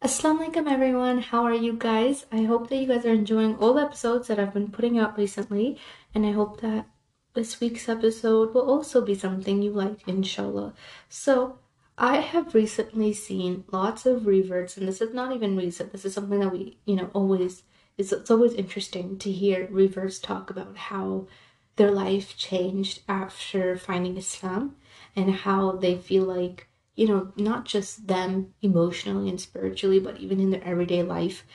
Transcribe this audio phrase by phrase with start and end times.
[0.00, 2.24] Assalamu alaikum everyone, how are you guys?
[2.30, 5.18] I hope that you guys are enjoying all the episodes that I've been putting out
[5.18, 5.76] recently,
[6.14, 6.86] and I hope that
[7.34, 10.74] this week's episode will also be something you like, inshallah.
[11.08, 11.58] So,
[11.98, 16.14] I have recently seen lots of reverts, and this is not even recent, this is
[16.14, 17.64] something that we, you know, always,
[17.96, 21.26] it's, it's always interesting to hear reverts talk about how
[21.74, 24.76] their life changed after finding Islam
[25.16, 26.67] and how they feel like
[26.98, 31.46] you know, not just them emotionally and spiritually, but even in their everyday life,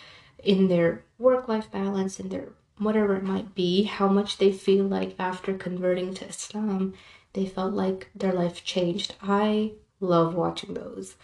[0.42, 4.86] in their work life balance, in their whatever it might be, how much they feel
[4.86, 6.94] like after converting to Islam,
[7.34, 9.16] they felt like their life changed.
[9.22, 11.16] I love watching those.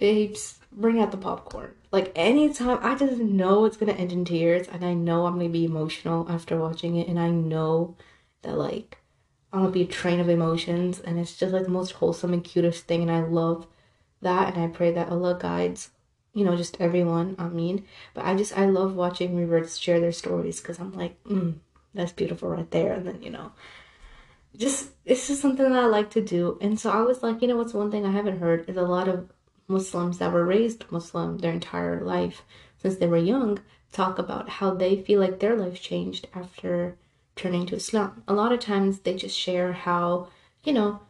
[0.00, 1.72] Babes, bring out the popcorn.
[1.92, 5.50] Like anytime, I just know it's gonna end in tears, and I know I'm gonna
[5.50, 7.94] be emotional after watching it, and I know
[8.42, 8.98] that like
[9.72, 13.02] Be a train of emotions, and it's just like the most wholesome and cutest thing,
[13.02, 13.66] and I love
[14.20, 15.90] that, and I pray that Allah guides,
[16.34, 17.36] you know, just everyone.
[17.38, 21.22] I mean, but I just I love watching reverts share their stories because I'm like,
[21.24, 21.54] mm,
[21.94, 23.52] that's beautiful right there, and then you know,
[24.56, 27.48] just it's just something that I like to do, and so I was like, you
[27.48, 29.30] know, what's one thing I haven't heard is a lot of
[29.68, 32.42] Muslims that were raised Muslim their entire life
[32.76, 33.58] since they were young
[33.92, 36.96] talk about how they feel like their life changed after
[37.36, 38.22] turning to Islam.
[38.26, 40.28] A lot of times they just share how,
[40.64, 41.00] you know,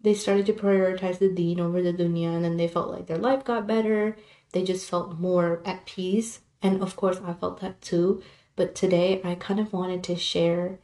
[0.00, 3.18] they started to prioritize the deen over the dunya and then they felt like their
[3.18, 4.16] life got better.
[4.52, 6.40] They just felt more at peace.
[6.60, 8.22] And of course, I felt that too.
[8.56, 10.78] But today I kind of wanted to share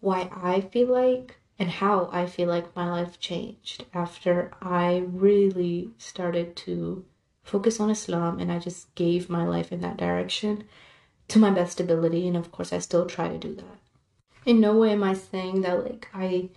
[0.00, 5.90] why I feel like and how I feel like my life changed after I really
[5.98, 7.04] started to
[7.42, 10.64] focus on Islam and I just gave my life in that direction
[11.28, 12.26] to my best ability.
[12.26, 13.79] And of course, I still try to do that
[14.50, 16.50] in no way am I saying that like I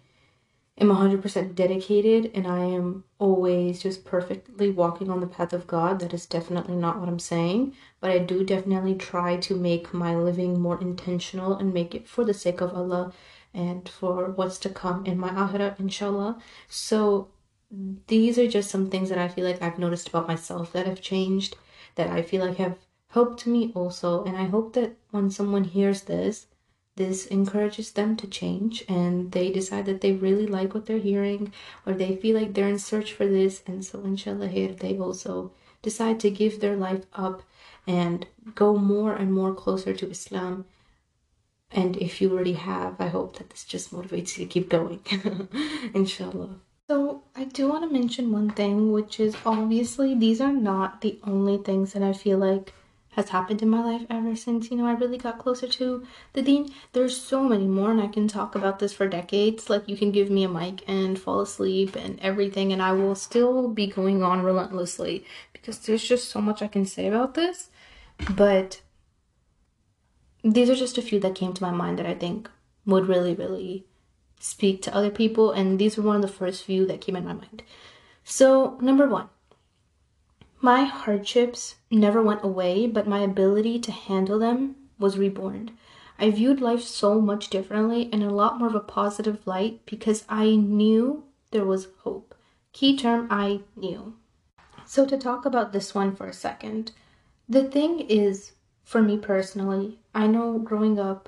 [0.79, 5.99] am 100% dedicated and I am always just perfectly walking on the path of God.
[5.99, 7.75] That is definitely not what I'm saying.
[7.99, 12.25] But I do definitely try to make my living more intentional and make it for
[12.25, 13.13] the sake of Allah
[13.53, 16.41] and for what's to come in my akhirah, inshallah.
[16.67, 17.29] So
[18.07, 21.01] these are just some things that I feel like I've noticed about myself that have
[21.01, 21.55] changed,
[21.93, 22.77] that I feel like have
[23.09, 24.23] helped me also.
[24.23, 26.47] And I hope that when someone hears this,
[26.95, 31.51] this encourages them to change and they decide that they really like what they're hearing
[31.85, 35.51] or they feel like they're in search for this and so inshallah here they also
[35.81, 37.41] decide to give their life up
[37.87, 40.65] and go more and more closer to islam
[41.71, 44.99] and if you already have i hope that this just motivates you to keep going
[45.93, 46.55] inshallah.
[46.87, 51.19] So i do want to mention one thing which is obviously these are not the
[51.23, 52.73] only things that i feel like
[53.15, 56.41] has happened in my life ever since, you know, I really got closer to the
[56.41, 56.73] deen.
[56.93, 59.69] There's so many more, and I can talk about this for decades.
[59.69, 63.15] Like, you can give me a mic and fall asleep and everything, and I will
[63.15, 67.69] still be going on relentlessly because there's just so much I can say about this.
[68.35, 68.81] But
[70.43, 72.49] these are just a few that came to my mind that I think
[72.85, 73.85] would really, really
[74.39, 77.25] speak to other people, and these were one of the first few that came in
[77.25, 77.63] my mind.
[78.23, 79.29] So, number one,
[80.63, 85.69] my hardships never went away, but my ability to handle them was reborn.
[86.17, 90.23] I viewed life so much differently and a lot more of a positive light because
[90.29, 92.33] I knew there was hope.
[92.71, 94.15] Key term I knew.
[94.85, 96.93] So, to talk about this one for a second,
[97.49, 98.53] the thing is,
[98.85, 101.27] for me personally, I know growing up,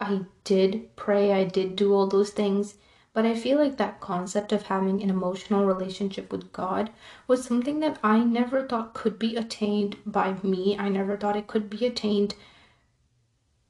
[0.00, 2.74] I did pray, I did do all those things,
[3.12, 6.90] but I feel like that concept of having an emotional relationship with God
[7.26, 10.76] was something that I never thought could be attained by me.
[10.78, 12.34] I never thought it could be attained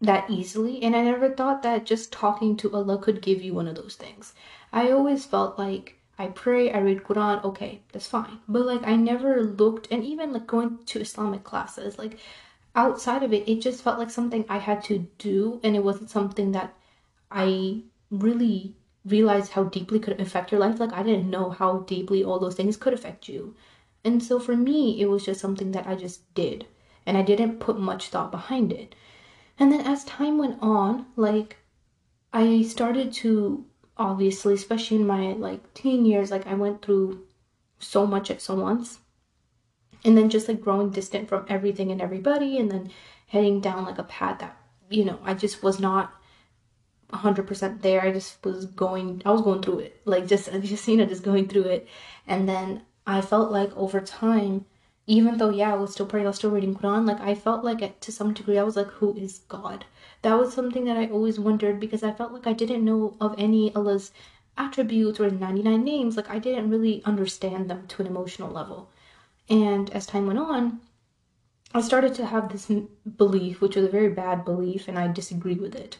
[0.00, 0.82] that easily.
[0.82, 3.96] And I never thought that just talking to Allah could give you one of those
[3.96, 4.34] things.
[4.72, 8.40] I always felt like I pray, I read Quran, okay, that's fine.
[8.46, 12.18] But like I never looked and even like going to Islamic classes, like
[12.74, 16.10] outside of it, it just felt like something I had to do and it wasn't
[16.10, 16.74] something that
[17.30, 20.78] I really realize how deeply could affect your life.
[20.78, 23.54] Like I didn't know how deeply all those things could affect you.
[24.04, 26.66] And so for me, it was just something that I just did.
[27.06, 28.94] And I didn't put much thought behind it.
[29.58, 31.58] And then as time went on, like
[32.32, 33.64] I started to
[33.96, 37.22] obviously, especially in my like teen years, like I went through
[37.78, 38.98] so much at so once.
[40.04, 42.90] And then just like growing distant from everything and everybody and then
[43.26, 44.56] heading down like a path that,
[44.88, 46.14] you know, I just was not
[47.12, 48.02] 100% there.
[48.02, 50.00] I just was going, I was going through it.
[50.04, 51.88] Like, just, just, you know, just going through it.
[52.26, 54.66] And then I felt like over time,
[55.06, 57.64] even though, yeah, I was still praying, I was still reading Quran, like, I felt
[57.64, 59.84] like to some degree, I was like, who is God?
[60.22, 63.34] That was something that I always wondered because I felt like I didn't know of
[63.38, 64.12] any Allah's
[64.56, 66.16] attributes or 99 names.
[66.16, 68.90] Like, I didn't really understand them to an emotional level.
[69.48, 70.80] And as time went on,
[71.72, 72.70] I started to have this
[73.16, 75.98] belief, which was a very bad belief, and I disagreed with it,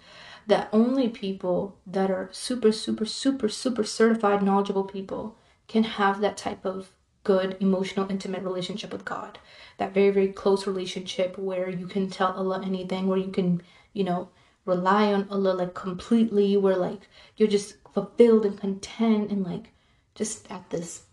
[0.51, 5.37] that only people that are super, super, super, super certified, knowledgeable people
[5.69, 6.91] can have that type of
[7.23, 9.39] good, emotional, intimate relationship with God.
[9.79, 13.63] That very, very close relationship where you can tell Allah anything, where you can,
[13.93, 14.29] you know,
[14.65, 19.73] rely on Allah like completely, where like you're just fulfilled and content and like
[20.15, 21.05] just at this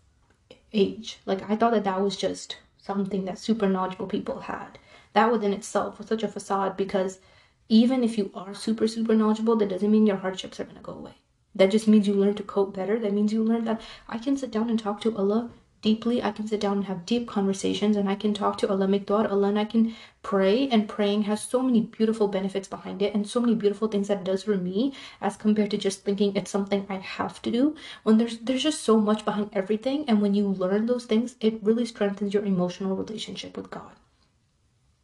[0.72, 1.18] age.
[1.26, 4.78] Like I thought that that was just something that super knowledgeable people had.
[5.12, 7.20] That within itself was such a facade because
[7.68, 10.82] even if you are super, super knowledgeable, that doesn't mean your hardships are going to
[10.82, 11.14] go away.
[11.54, 12.98] That just means you learn to cope better.
[12.98, 15.50] That means you learn that I can sit down and talk to Allah
[15.80, 16.22] deeply.
[16.22, 19.06] I can sit down and have deep conversations and I can talk to Allah, make
[19.06, 20.68] dua Allah, and I can pray.
[20.68, 24.18] And praying has so many beautiful benefits behind it and so many beautiful things that
[24.18, 27.76] it does for me as compared to just thinking it's something I have to do.
[28.02, 31.62] When there's there's just so much behind everything, and when you learn those things, it
[31.62, 33.92] really strengthens your emotional relationship with God.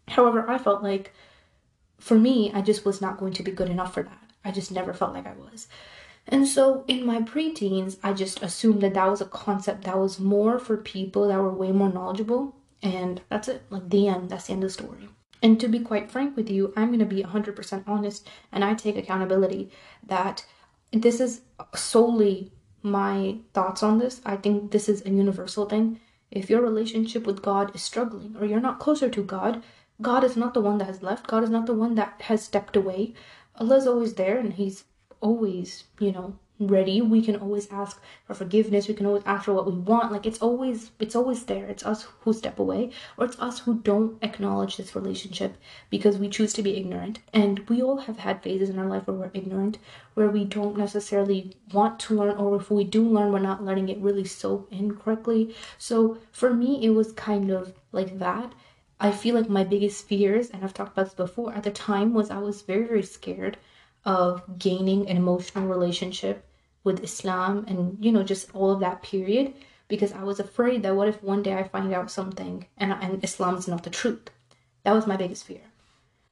[0.08, 1.12] However, I felt like
[1.98, 4.30] for me, I just was not going to be good enough for that.
[4.44, 5.68] I just never felt like I was.
[6.26, 10.18] And so in my preteens, I just assumed that that was a concept that was
[10.18, 12.56] more for people that were way more knowledgeable.
[12.82, 14.30] And that's it, like the end.
[14.30, 15.08] That's the end of the story.
[15.42, 18.72] And to be quite frank with you, I'm going to be 100% honest and I
[18.74, 19.70] take accountability
[20.06, 20.46] that
[20.90, 21.42] this is
[21.74, 22.52] solely
[22.82, 24.22] my thoughts on this.
[24.24, 26.00] I think this is a universal thing.
[26.30, 29.62] If your relationship with God is struggling or you're not closer to God,
[30.02, 31.26] God is not the one that has left.
[31.26, 33.14] God is not the one that has stepped away.
[33.56, 34.84] Allah is always there and He's
[35.20, 37.00] always, you know, ready.
[37.02, 38.86] We can always ask for forgiveness.
[38.86, 40.12] We can always ask for what we want.
[40.12, 41.66] Like it's always it's always there.
[41.66, 45.56] It's us who step away or it's us who don't acknowledge this relationship
[45.90, 47.18] because we choose to be ignorant.
[47.32, 49.78] And we all have had phases in our life where we're ignorant,
[50.14, 53.88] where we don't necessarily want to learn or if we do learn, we're not learning
[53.88, 55.54] it really so incorrectly.
[55.78, 58.52] So for me it was kind of like that.
[59.00, 62.14] I feel like my biggest fears, and I've talked about this before, at the time
[62.14, 63.56] was I was very, very scared
[64.04, 66.44] of gaining an emotional relationship
[66.84, 69.54] with Islam and, you know, just all of that period
[69.88, 73.22] because I was afraid that what if one day I find out something and, and
[73.24, 74.30] Islam is not the truth?
[74.84, 75.62] That was my biggest fear.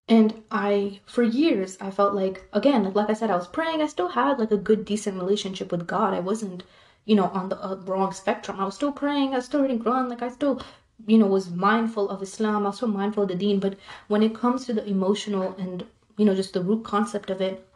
[0.08, 3.80] And I, for years, I felt like, again, like, I said, I was praying.
[3.80, 6.12] I still had like a good, decent relationship with God.
[6.12, 6.64] I wasn't,
[7.04, 8.60] you know, on the uh, wrong spectrum.
[8.60, 9.32] I was still praying.
[9.32, 10.10] I was still reading Quran.
[10.10, 10.60] Like I still,
[11.06, 12.66] you know, was mindful of Islam.
[12.66, 13.60] also mindful of the Deen.
[13.60, 13.76] But
[14.08, 15.84] when it comes to the emotional and
[16.16, 17.66] you know, just the root concept of it,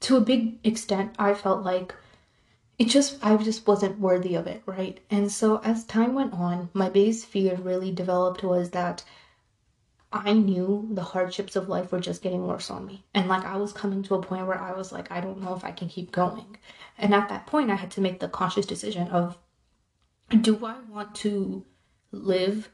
[0.00, 1.94] to a big extent, I felt like
[2.78, 4.98] it just, I just wasn't worthy of it, right?
[5.10, 9.04] And so as time went on, my biggest fear really developed was that
[10.12, 13.04] I knew the hardships of life were just getting worse on me.
[13.14, 15.54] And like I was coming to a point where I was like, I don't know
[15.54, 16.56] if I can keep going.
[16.98, 19.38] And at that point, I had to make the conscious decision of
[20.40, 21.64] do I want to
[22.14, 22.70] live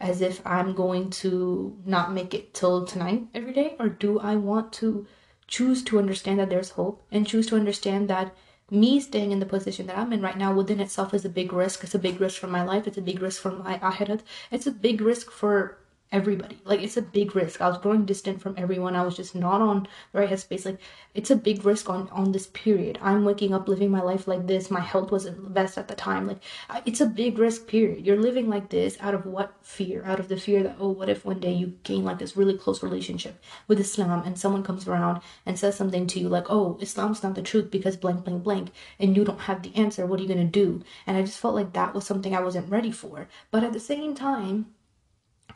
[0.00, 3.76] as if I'm going to not make it till tonight every day?
[3.78, 5.06] Or do I want to
[5.46, 8.34] choose to understand that there's hope and choose to understand that
[8.70, 11.52] me staying in the position that I'm in right now within itself is a big
[11.52, 11.84] risk.
[11.84, 12.86] It's a big risk for my life.
[12.86, 14.22] It's a big risk for my akhirat.
[14.50, 15.78] It's a big risk for
[16.12, 16.58] everybody.
[16.64, 17.60] Like it's a big risk.
[17.60, 18.94] I was growing distant from everyone.
[18.94, 20.64] I was just not on the right headspace.
[20.64, 20.78] Like
[21.14, 22.98] it's a big risk on on this period.
[23.02, 24.70] I'm waking up living my life like this.
[24.70, 26.26] My health wasn't the best at the time.
[26.26, 26.42] Like
[26.84, 28.06] it's a big risk period.
[28.06, 30.04] You're living like this out of what fear?
[30.04, 32.56] Out of the fear that oh, what if one day you gain like this really
[32.56, 36.78] close relationship with Islam and someone comes around and says something to you like oh,
[36.80, 38.70] Islam's not the truth because blank blank blank
[39.00, 40.06] and you don't have the answer.
[40.06, 40.82] What are you going to do?
[41.06, 43.28] And I just felt like that was something I wasn't ready for.
[43.50, 44.66] But at the same time,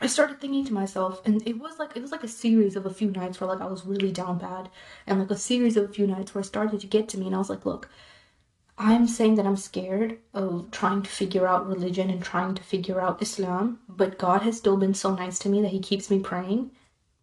[0.03, 2.87] I started thinking to myself, and it was like it was like a series of
[2.87, 4.71] a few nights where like I was really down bad,
[5.07, 7.27] and like a series of a few nights where it started to get to me,
[7.27, 7.89] and I was like, look,
[8.79, 12.99] I'm saying that I'm scared of trying to figure out religion and trying to figure
[13.01, 16.19] out Islam, but God has still been so nice to me that He keeps me
[16.19, 16.71] praying,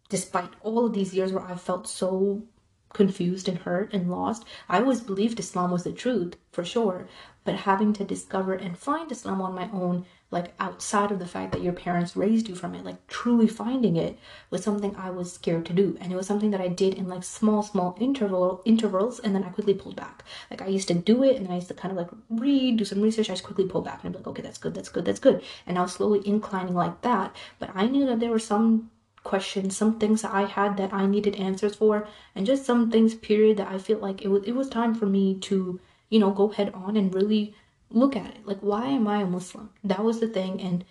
[0.08, 2.44] despite all of these years where I've felt so
[2.92, 4.44] confused and hurt and lost.
[4.68, 7.08] I always believed Islam was the truth, for sure,
[7.44, 11.52] but having to discover and find Islam on my own like outside of the fact
[11.52, 14.18] that your parents raised you from it like truly finding it
[14.50, 15.96] was something i was scared to do.
[16.00, 19.44] And it was something that i did in like small small interval intervals and then
[19.44, 20.24] i quickly pulled back.
[20.50, 22.76] Like i used to do it and then i used to kind of like read
[22.76, 24.88] do some research i just quickly pull back and i'm like okay that's good that's
[24.88, 25.42] good that's good.
[25.66, 28.90] And i was slowly inclining like that but i knew that there were some
[29.24, 33.14] questions some things that i had that i needed answers for and just some things
[33.14, 36.30] period that i feel like it was it was time for me to you know
[36.30, 37.54] go head on and really
[37.90, 38.46] look at it.
[38.46, 39.70] Like, why am I a Muslim?
[39.84, 40.60] That was the thing.
[40.60, 40.84] And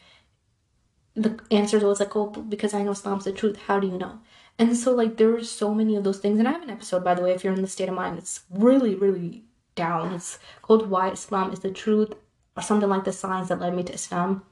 [1.15, 3.57] the answer was like, oh, because I know Islam's the truth.
[3.67, 4.19] How do you know?
[4.59, 6.39] And so, like, there were so many of those things.
[6.39, 8.17] And I have an episode, by the way, if you're in the state of mind,
[8.17, 9.43] it's really, really
[9.75, 10.13] down.
[10.13, 12.13] It's called Why Islam is the Truth
[12.55, 14.43] or something like the signs that led me to Islam.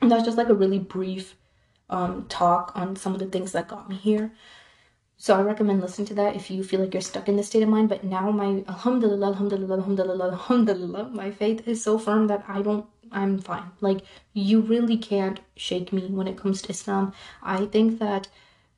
[0.00, 1.36] And that's just like a really brief
[1.90, 4.32] um, talk on some of the things that got me here.
[5.20, 7.64] So I recommend listening to that if you feel like you're stuck in this state
[7.64, 7.88] of mind.
[7.88, 12.86] But now my alhamdulillah, alhamdulillah, alhamdulillah, alhamdulillah, my faith is so firm that I don't
[13.10, 13.70] I'm fine.
[13.80, 17.12] Like you really can't shake me when it comes to Islam.
[17.42, 18.28] I think that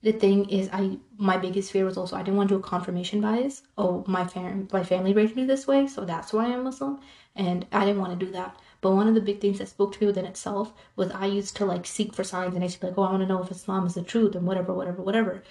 [0.02, 2.62] the thing is I my biggest fear was also I didn't want to do a
[2.62, 3.62] confirmation bias.
[3.76, 7.00] Oh, my fam my family raised me this way, so that's why I'm Muslim.
[7.37, 8.56] And I didn't want to do that.
[8.80, 11.54] But one of the big things that spoke to me within itself was I used
[11.56, 13.28] to like seek for signs and I used to be like, oh, I want to
[13.28, 15.42] know if Islam is the truth and whatever, whatever, whatever.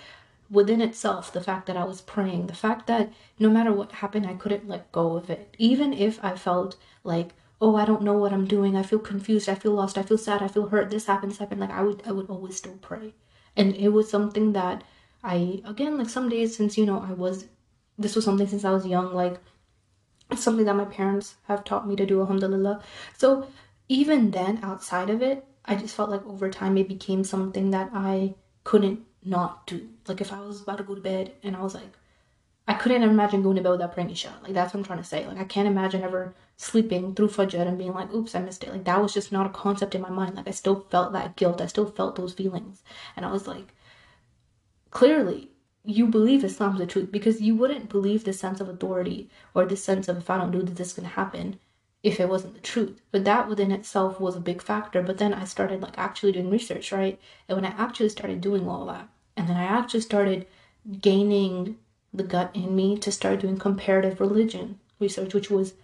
[0.51, 4.25] Within itself, the fact that I was praying, the fact that no matter what happened,
[4.25, 5.55] I couldn't let go of it.
[5.59, 7.29] Even if I felt like,
[7.61, 10.17] oh, I don't know what I'm doing, I feel confused, I feel lost, I feel
[10.17, 12.77] sad, I feel hurt, this happened, this happened, like I would I would always still
[12.81, 13.13] pray.
[13.55, 14.83] And it was something that
[15.23, 17.45] I again, like some days since, you know, I was
[17.97, 19.39] this was something since I was young, like
[20.35, 22.81] something that my parents have taught me to do, alhamdulillah.
[23.17, 23.47] So
[23.89, 27.89] even then, outside of it, I just felt like over time it became something that
[27.93, 29.87] I couldn't not do.
[30.07, 31.93] Like if I was about to go to bed and I was like,
[32.67, 34.33] I couldn't imagine going to bed without praying Isha.
[34.43, 35.25] Like that's what I'm trying to say.
[35.25, 38.71] Like I can't imagine ever sleeping through Fajr and being like, oops, I missed it.
[38.71, 40.35] Like that was just not a concept in my mind.
[40.35, 41.61] Like I still felt that guilt.
[41.61, 42.83] I still felt those feelings.
[43.15, 43.73] And I was like,
[44.91, 45.49] clearly
[45.83, 49.83] you believe Islam's the truth because you wouldn't believe this sense of authority or this
[49.83, 51.59] sense of if I don't do this, this can happen
[52.03, 53.01] if it wasn't the truth.
[53.11, 55.01] But that within itself was a big factor.
[55.01, 57.19] But then I started like actually doing research, right?
[57.47, 59.09] And when I actually started doing all that,
[59.39, 60.45] and then I actually started
[61.01, 61.77] gaining
[62.13, 65.75] the gut in me to start doing comparative religion research, which was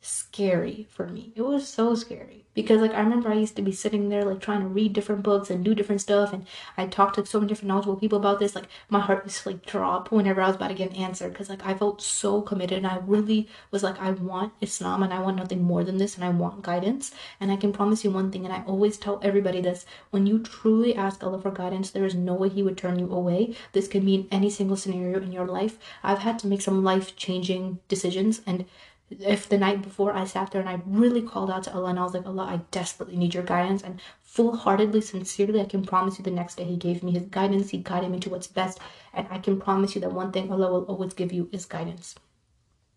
[0.00, 1.32] scary for me.
[1.36, 4.40] It was so scary because like I remember I used to be sitting there like
[4.40, 6.46] trying to read different books and do different stuff and
[6.76, 9.66] I talked to so many different knowledgeable people about this like my heart was like
[9.66, 12.78] drop whenever I was about to get an answer because like I felt so committed
[12.78, 16.14] and I really was like I want Islam and I want nothing more than this
[16.14, 19.20] and I want guidance and I can promise you one thing and I always tell
[19.22, 22.78] everybody this when you truly ask Allah for guidance there is no way he would
[22.78, 23.54] turn you away.
[23.72, 25.78] This be in any single scenario in your life.
[26.02, 28.64] I've had to make some life changing decisions and
[29.10, 31.98] if the night before I sat there and I really called out to Allah and
[31.98, 33.82] I was like, Allah, I desperately need your guidance.
[33.82, 37.26] And full heartedly, sincerely, I can promise you the next day He gave me His
[37.26, 37.70] guidance.
[37.70, 38.78] He guided me to what's best.
[39.12, 42.14] And I can promise you that one thing Allah will always give you is guidance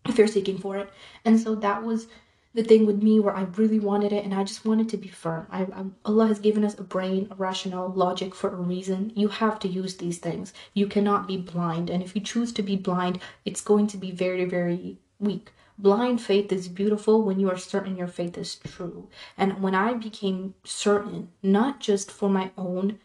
[0.06, 0.90] if you're seeking for it.
[1.24, 2.08] And so that was
[2.54, 5.08] the thing with me where I really wanted it and I just wanted to be
[5.08, 5.46] firm.
[5.50, 9.12] I, I, Allah has given us a brain, a rational logic for a reason.
[9.14, 10.52] You have to use these things.
[10.72, 11.90] You cannot be blind.
[11.90, 15.52] And if you choose to be blind, it's going to be very, very weak.
[15.78, 19.08] Blind faith is beautiful when you are certain your faith is true.
[19.36, 22.98] And when I became certain, not just for my own,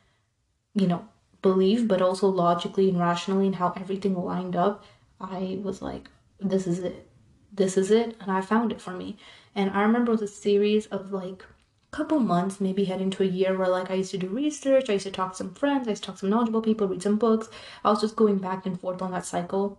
[0.74, 1.08] you know,
[1.42, 4.84] belief, but also logically and rationally and how everything lined up,
[5.22, 7.08] I was like, this is it.
[7.51, 8.18] This is it.
[8.20, 9.18] And I found it for me.
[9.53, 11.46] And I remember a series of like
[11.94, 14.94] couple months, maybe heading to a year where like I used to do research, I
[14.94, 17.03] used to talk to some friends, I used to talk to some knowledgeable people, read
[17.03, 17.50] some books.
[17.86, 19.77] I was just going back and forth on that cycle.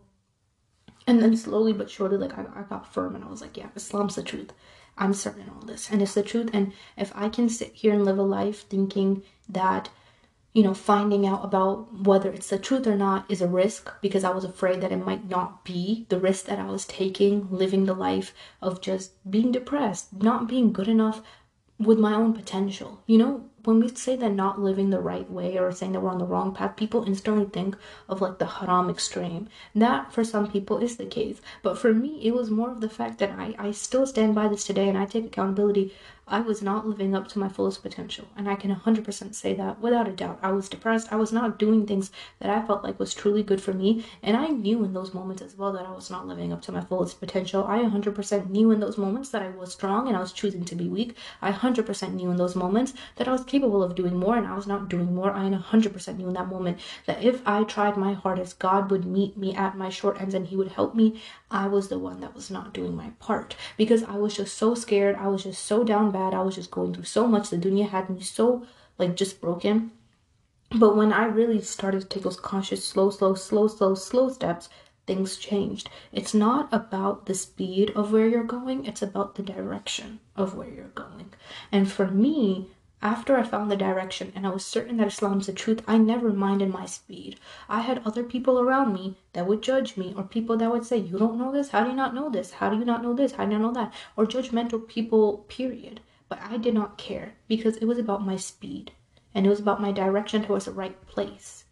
[1.06, 3.68] And then slowly but surely, like I, I got firm and I was like, yeah,
[3.76, 4.52] Islam's the truth.
[4.96, 5.90] I'm certain all this.
[5.90, 6.50] And it's the truth.
[6.52, 9.90] And if I can sit here and live a life thinking that,
[10.52, 14.24] you know, finding out about whether it's the truth or not is a risk because
[14.24, 17.84] I was afraid that it might not be the risk that I was taking, living
[17.84, 18.32] the life
[18.62, 21.22] of just being depressed, not being good enough
[21.78, 23.02] with my own potential.
[23.06, 26.10] You know, when we say that not living the right way or saying that we're
[26.10, 27.76] on the wrong path, people instantly think
[28.08, 29.48] of like the haram extreme.
[29.74, 31.40] That for some people is the case.
[31.62, 34.48] But for me, it was more of the fact that I, I still stand by
[34.48, 35.92] this today and I take accountability
[36.26, 38.26] I was not living up to my fullest potential.
[38.36, 40.38] And I can 100% say that without a doubt.
[40.42, 41.12] I was depressed.
[41.12, 44.04] I was not doing things that I felt like was truly good for me.
[44.22, 46.72] And I knew in those moments as well that I was not living up to
[46.72, 47.64] my fullest potential.
[47.64, 50.74] I 100% knew in those moments that I was strong and I was choosing to
[50.74, 51.14] be weak.
[51.42, 54.56] I 100% knew in those moments that I was capable of doing more and I
[54.56, 55.30] was not doing more.
[55.30, 59.36] I 100% knew in that moment that if I tried my hardest, God would meet
[59.36, 61.20] me at my short ends and He would help me.
[61.50, 64.74] I was the one that was not doing my part because I was just so
[64.74, 65.16] scared.
[65.16, 66.32] I was just so down bad.
[66.32, 67.50] I was just going through so much.
[67.50, 68.64] The dunya had me so
[68.98, 69.90] like just broken.
[70.70, 74.68] But when I really started to take those conscious, slow, slow, slow, slow, slow steps,
[75.06, 75.88] things changed.
[76.12, 80.68] It's not about the speed of where you're going, it's about the direction of where
[80.68, 81.32] you're going.
[81.70, 82.70] And for me,
[83.04, 86.32] after I found the direction and I was certain that Islam's the truth, I never
[86.32, 87.38] minded my speed.
[87.68, 90.96] I had other people around me that would judge me, or people that would say,
[90.96, 91.68] You don't know this?
[91.68, 92.52] How do you not know this?
[92.52, 93.32] How do you not know this?
[93.32, 93.92] How do you not know that?
[94.16, 96.00] Or judgmental people, period.
[96.30, 98.92] But I did not care because it was about my speed
[99.34, 101.64] and it was about my direction towards the right place.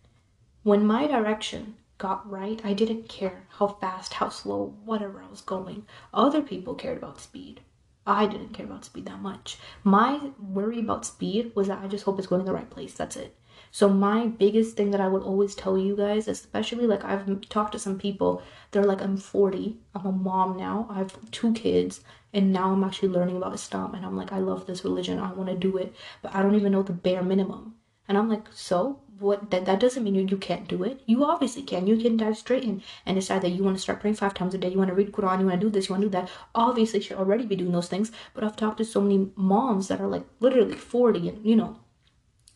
[0.65, 5.41] When my direction got right, I didn't care how fast, how slow, whatever I was
[5.41, 5.87] going.
[6.12, 7.62] Other people cared about speed.
[8.06, 9.59] I didn't care about speed that much.
[9.85, 12.94] My worry about speed was that I just hope it's going to the right place.
[12.94, 13.37] That's it.
[13.71, 17.73] So my biggest thing that I would always tell you guys, especially like I've talked
[17.73, 22.02] to some people, they're like, I'm 40, I'm a mom now, I have two kids,
[22.35, 25.32] and now I'm actually learning about Islam, and I'm like, I love this religion, I
[25.32, 27.76] want to do it, but I don't even know the bare minimum.
[28.09, 29.50] And I'm like, so what?
[29.50, 31.00] That that doesn't mean you, you can't do it.
[31.07, 31.87] You obviously can.
[31.87, 34.55] You can dive straight in and decide that you want to start praying five times
[34.55, 34.69] a day.
[34.69, 35.41] You want to read Quran.
[35.41, 35.88] You want to do this.
[35.88, 36.29] You want to do that.
[36.55, 38.12] Obviously, you should already be doing those things.
[38.35, 41.79] But I've talked to so many moms that are like literally 40 and you know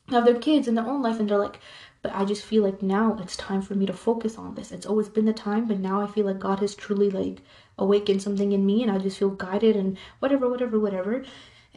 [0.08, 1.58] have their kids in their own life, and they're like,
[2.02, 4.70] but I just feel like now it's time for me to focus on this.
[4.70, 7.38] It's always been the time, but now I feel like God has truly like
[7.78, 11.24] awakened something in me, and I just feel guided and whatever, whatever, whatever.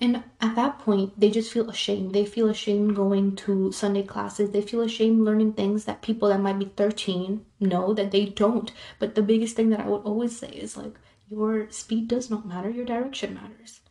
[0.01, 2.13] And at that point, they just feel ashamed.
[2.13, 4.51] They feel ashamed going to Sunday classes.
[4.51, 8.71] They feel ashamed learning things that people that might be 13 know that they don't.
[8.97, 10.95] But the biggest thing that I would always say is like,
[11.29, 13.81] your speed does not matter, your direction matters.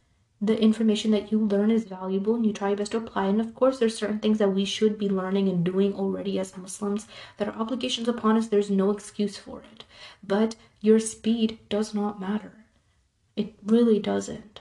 [0.41, 3.27] The information that you learn is valuable and you try your best to apply.
[3.27, 6.57] And of course, there's certain things that we should be learning and doing already as
[6.57, 8.47] Muslims that are obligations upon us.
[8.47, 9.85] There's no excuse for it.
[10.23, 12.65] But your speed does not matter.
[13.37, 14.61] It really doesn't.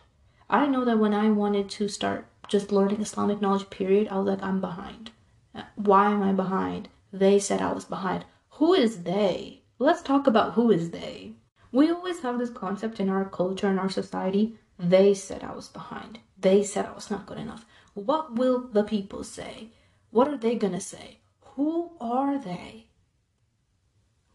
[0.50, 4.28] I know that when I wanted to start just learning Islamic knowledge, period, I was
[4.28, 5.12] like, I'm behind.
[5.54, 6.88] Uh, why am I behind?
[7.12, 8.24] They said I was behind.
[8.52, 9.64] Who is they?
[9.78, 11.34] Let's talk about who is they.
[11.72, 14.58] We always have this concept in our culture and our society.
[14.80, 16.20] They said I was behind.
[16.40, 17.66] They said I was not good enough.
[17.94, 19.72] What will the people say?
[20.12, 21.18] What are they gonna say?
[21.56, 22.88] Who are they?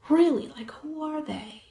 [0.09, 1.63] Really, like, who are they?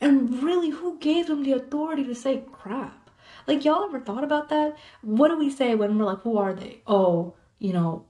[0.00, 3.05] And really, who gave them the authority to say crap?
[3.46, 4.76] Like, y'all ever thought about that?
[5.02, 6.82] What do we say when we're like, who are they?
[6.86, 8.04] Oh, you know,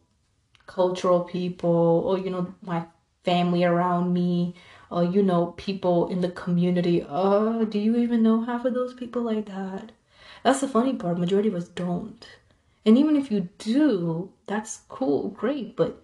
[0.67, 2.85] cultural people, or, you know, my
[3.25, 4.55] family around me,
[4.91, 7.05] or, you know, people in the community.
[7.09, 9.93] Oh, do you even know half of those people like that?
[10.43, 11.19] That's the funny part.
[11.19, 12.27] Majority of us don't.
[12.85, 16.01] And even if you do, that's cool, great, but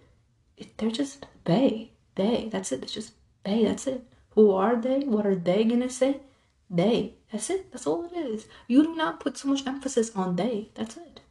[0.77, 1.91] they're just they.
[2.15, 2.49] They.
[2.51, 2.83] That's it.
[2.83, 3.13] It's just
[3.45, 3.63] they.
[3.63, 4.03] That's it.
[4.31, 4.99] Who are they?
[4.99, 6.17] What are they gonna say?
[6.69, 7.15] They.
[7.31, 7.71] That's it.
[7.71, 8.47] That's all it is.
[8.67, 10.69] You do not put so much emphasis on they.
[10.75, 11.21] That's it.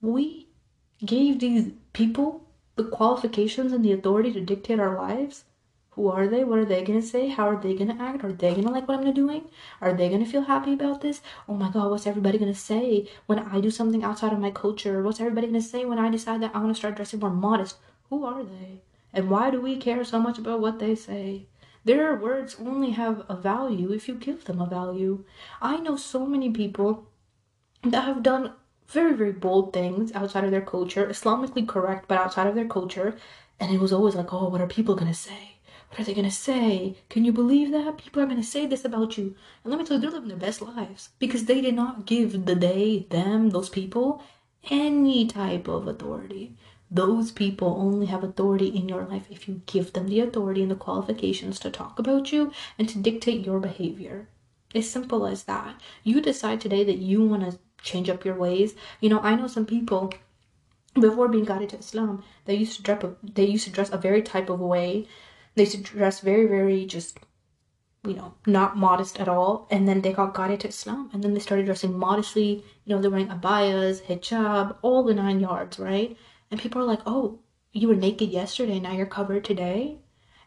[0.00, 0.48] We
[1.04, 5.44] gave these people the qualifications and the authority to dictate our lives.
[5.90, 6.42] Who are they?
[6.42, 7.28] What are they going to say?
[7.28, 8.24] How are they going to act?
[8.24, 9.50] Are they going to like what I'm doing?
[9.80, 11.20] Are they going to feel happy about this?
[11.46, 14.50] Oh my God, what's everybody going to say when I do something outside of my
[14.50, 15.02] culture?
[15.02, 17.28] What's everybody going to say when I decide that I want to start dressing more
[17.28, 17.76] modest?
[18.08, 18.80] Who are they?
[19.12, 21.46] And why do we care so much about what they say?
[21.84, 25.24] Their words only have a value if you give them a value.
[25.60, 27.08] I know so many people
[27.82, 28.52] that have done
[28.86, 33.16] very, very bold things outside of their culture, Islamically correct, but outside of their culture.
[33.58, 35.56] And it was always like, oh, what are people going to say?
[35.90, 36.96] What are they going to say?
[37.10, 37.98] Can you believe that?
[37.98, 39.34] People are going to say this about you.
[39.62, 42.46] And let me tell you, they're living their best lives because they did not give
[42.46, 44.22] the day, them, those people
[44.70, 46.56] any type of authority
[46.92, 50.70] those people only have authority in your life if you give them the authority and
[50.70, 54.28] the qualifications to talk about you and to dictate your behavior.
[54.74, 55.80] As simple as that.
[56.04, 58.74] You decide today that you want to change up your ways.
[59.00, 60.12] You know, I know some people
[60.94, 63.96] before being guided to Islam, they used to dress a, they used to dress a
[63.96, 65.08] very type of way.
[65.54, 67.18] They used to dress very, very just
[68.04, 69.68] you know, not modest at all.
[69.70, 71.08] And then they got guided to Islam.
[71.12, 72.64] And then they started dressing modestly.
[72.84, 76.16] You know, they're wearing abayas, hijab, all the nine yards, right?
[76.52, 77.38] And people are like, oh,
[77.72, 79.96] you were naked yesterday, now you're covered today.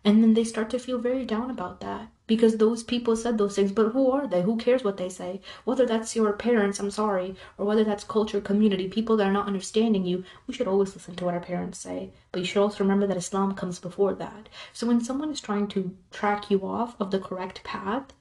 [0.04, 3.56] And then they start to feel very down about that because those people said those
[3.56, 3.72] things.
[3.72, 4.44] But who are they?
[4.44, 5.42] Who cares what they say?
[5.64, 9.48] Whether that's your parents, I'm sorry, or whether that's culture, community, people that are not
[9.48, 12.12] understanding you, we should always listen to what our parents say.
[12.32, 14.48] But you should also remember that Islam comes before that.
[14.74, 18.14] So when someone is trying to track you off of the correct path,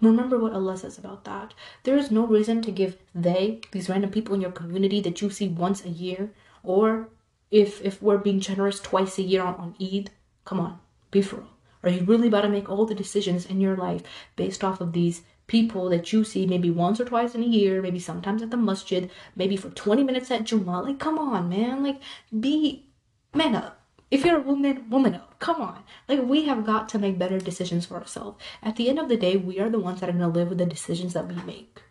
[0.00, 1.54] Remember what Allah says about that.
[1.84, 5.30] There is no reason to give they, these random people in your community that you
[5.30, 7.08] see once a year, or
[7.50, 10.10] if if we're being generous twice a year on, on Eid,
[10.44, 10.78] come on,
[11.10, 11.48] be for real.
[11.84, 14.02] Are you really about to make all the decisions in your life
[14.36, 17.82] based off of these people that you see maybe once or twice in a year,
[17.82, 20.84] maybe sometimes at the masjid, maybe for 20 minutes at Jummah?
[20.84, 21.82] Like, come on, man.
[21.82, 22.00] Like,
[22.38, 22.86] be
[23.34, 23.80] man up.
[24.10, 25.40] If you're a woman, woman up.
[25.40, 25.82] Come on.
[26.08, 28.40] Like, we have got to make better decisions for ourselves.
[28.62, 30.50] At the end of the day, we are the ones that are going to live
[30.50, 31.82] with the decisions that we make.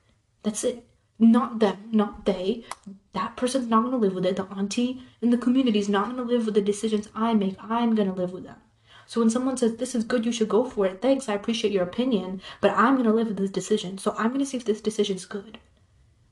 [0.44, 0.88] That's it
[1.22, 2.66] not them, not they.
[3.14, 4.36] That person's not going to live with it.
[4.36, 7.56] The auntie in the community is not going to live with the decisions I make.
[7.62, 8.58] I'm going to live with them.
[9.06, 11.74] So when someone says, This is good, you should go for it, thanks, I appreciate
[11.74, 13.98] your opinion, but I'm going to live with this decision.
[13.98, 15.60] So I'm going to see if this decision's good.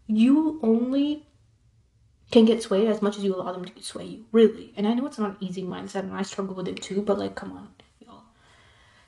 [0.08, 1.28] You only
[2.32, 4.74] can get swayed as much as you allow them to sway you, really.
[4.78, 7.20] And I know it's not an easy mindset, and I struggle with it too, but
[7.20, 7.70] like, come on.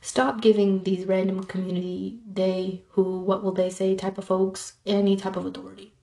[0.01, 5.15] Stop giving these random community they who what will they say type of folks any
[5.15, 5.93] type of authority.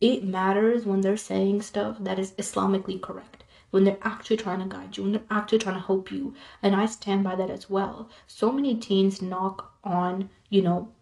[0.00, 4.66] It matters when they're saying stuff that is islamically correct when they're actually trying to
[4.66, 6.34] guide you when they're actually trying to help you.
[6.62, 8.08] And i stand by that as well.
[8.26, 10.92] So many teens knock on you know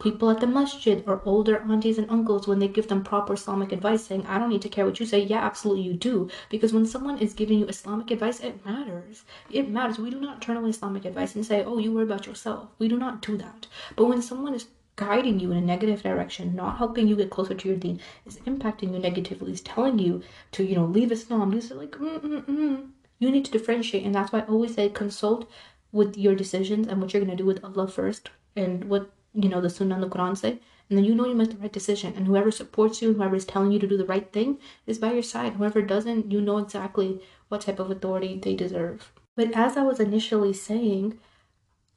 [0.00, 3.72] people at the masjid or older aunties and uncles when they give them proper Islamic
[3.72, 5.20] advice saying, I don't need to care what you say.
[5.20, 6.30] Yeah, absolutely you do.
[6.50, 9.24] Because when someone is giving you Islamic advice, it matters.
[9.50, 9.98] It matters.
[9.98, 12.68] We do not turn away Islamic advice and say, oh, you worry about yourself.
[12.78, 13.66] We do not do that.
[13.96, 17.54] But when someone is guiding you in a negative direction, not helping you get closer
[17.54, 21.52] to your deen, is impacting you negatively, is telling you to, you know, leave Islam,
[21.52, 22.88] you like, mm-mm-mm.
[23.20, 24.04] You need to differentiate.
[24.04, 25.50] And that's why I always say consult
[25.90, 29.48] with your decisions and what you're going to do with Allah first and what you
[29.48, 31.72] know, the Sunnah and the Quran say, and then you know you make the right
[31.72, 32.14] decision.
[32.16, 35.12] And whoever supports you, whoever is telling you to do the right thing, is by
[35.12, 35.54] your side.
[35.54, 39.12] Whoever doesn't, you know exactly what type of authority they deserve.
[39.36, 41.18] But as I was initially saying,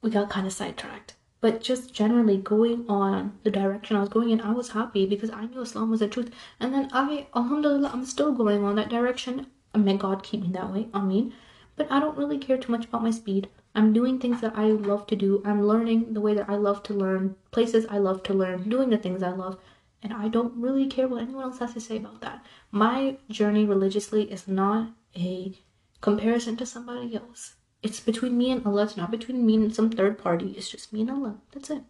[0.02, 1.14] we got kind of sidetracked.
[1.40, 5.30] But just generally going on the direction I was going in, I was happy because
[5.30, 6.30] I knew Islam was the truth.
[6.60, 9.46] And then I, Alhamdulillah, I'm still going on that direction.
[9.74, 10.88] May God keep me that way.
[10.94, 11.32] I mean,
[11.74, 13.48] but I don't really care too much about my speed.
[13.74, 15.42] I'm doing things that I love to do.
[15.44, 18.90] I'm learning the way that I love to learn, places I love to learn, doing
[18.90, 19.58] the things I love.
[20.02, 22.44] And I don't really care what anyone else has to say about that.
[22.70, 25.54] My journey religiously is not a
[26.00, 27.54] comparison to somebody else.
[27.82, 28.84] It's between me and Allah.
[28.84, 30.54] It's not between me and some third party.
[30.56, 31.38] It's just me and Allah.
[31.52, 31.82] That's it.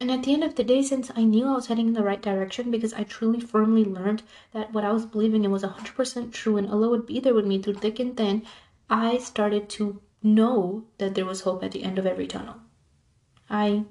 [0.00, 2.04] And at the end of the day, since I knew I was heading in the
[2.04, 6.32] right direction because I truly firmly learned that what I was believing in was 100%
[6.32, 8.46] true and Allah would be there with me through thick and thin,
[8.88, 12.56] I started to know that there was hope at the end of every tunnel.
[13.48, 13.84] I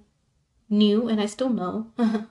[0.69, 1.87] knew, and I still know,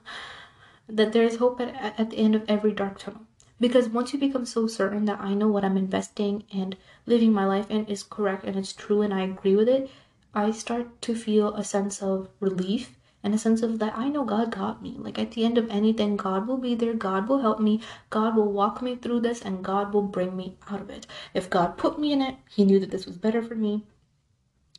[0.87, 3.21] that there is hope at, at the end of every dark tunnel.
[3.59, 7.45] Because once you become so certain that I know what I'm investing and living my
[7.45, 9.89] life in is correct and it's true and I agree with it,
[10.33, 14.23] I start to feel a sense of relief and a sense of that I know
[14.23, 14.95] God got me.
[14.97, 18.35] Like at the end of anything, God will be there, God will help me, God
[18.35, 21.07] will walk me through this, and God will bring me out of it.
[21.33, 23.85] If God put me in it, He knew that this was better for me.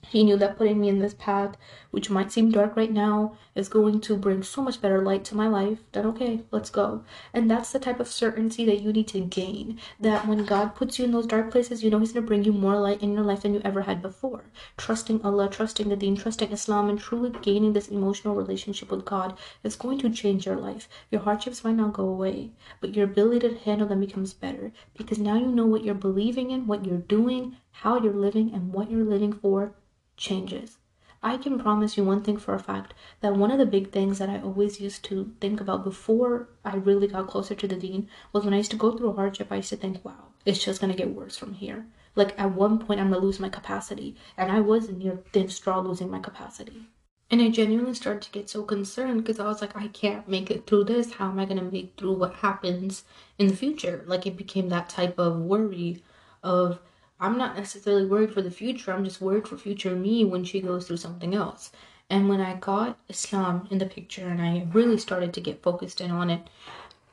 [0.07, 1.57] He knew that putting me in this path,
[1.91, 5.35] which might seem dark right now, is going to bring so much better light to
[5.35, 5.79] my life.
[5.93, 7.03] That okay, let's go.
[7.33, 9.79] And that's the type of certainty that you need to gain.
[9.99, 12.45] That when God puts you in those dark places, you know He's going to bring
[12.45, 14.45] you more light in your life than you ever had before.
[14.77, 19.39] Trusting Allah, trusting the Deen, trusting Islam, and truly gaining this emotional relationship with God
[19.63, 20.89] is going to change your life.
[21.11, 25.19] Your hardships might not go away, but your ability to handle them becomes better because
[25.19, 28.91] now you know what you're believing in, what you're doing, how you're living, and what
[28.91, 29.73] you're living for
[30.17, 30.79] changes.
[31.23, 34.19] I can promise you one thing for a fact that one of the big things
[34.19, 38.09] that I always used to think about before I really got closer to the deen
[38.33, 40.65] was when I used to go through a hardship, I used to think, wow, it's
[40.65, 41.87] just gonna get worse from here.
[42.15, 45.81] Like at one point, I'm gonna lose my capacity, and I was near thin straw
[45.81, 46.89] losing my capacity.
[47.31, 50.51] And I genuinely started to get so concerned because I was like, I can't make
[50.51, 51.13] it through this.
[51.15, 53.05] How am I gonna make through what happens
[53.39, 54.03] in the future?
[54.07, 56.03] Like it became that type of worry
[56.43, 56.79] of
[57.21, 58.93] I'm not necessarily worried for the future.
[58.93, 61.73] I'm just worried for future me when she goes through something else.
[62.11, 66.01] And when I got Islam in the picture and I really started to get focused
[66.01, 66.49] in on it,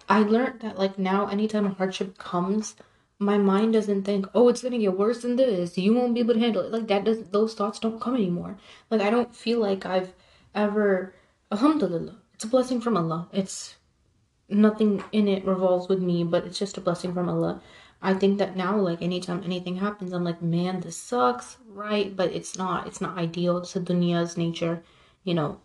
[0.08, 2.76] I learned that like now anytime a hardship comes,
[3.20, 5.78] my mind doesn't think, oh, it's gonna get worse than this.
[5.78, 6.72] You won't be able to handle it.
[6.72, 8.58] Like that does those thoughts don't come anymore.
[8.90, 10.14] Like I don't feel like I've
[10.54, 11.14] ever
[11.52, 12.16] Alhamdulillah.
[12.34, 13.28] It's a blessing from Allah.
[13.32, 13.76] It's
[14.50, 17.62] nothing in it revolves with me, but it's just a blessing from Allah.
[18.02, 22.16] I think that now, like anytime anything happens, I'm like, man, this sucks, right?
[22.16, 22.88] But it's not.
[22.88, 23.58] It's not ideal.
[23.58, 24.84] It's the dunya's nature,
[25.24, 25.60] you know.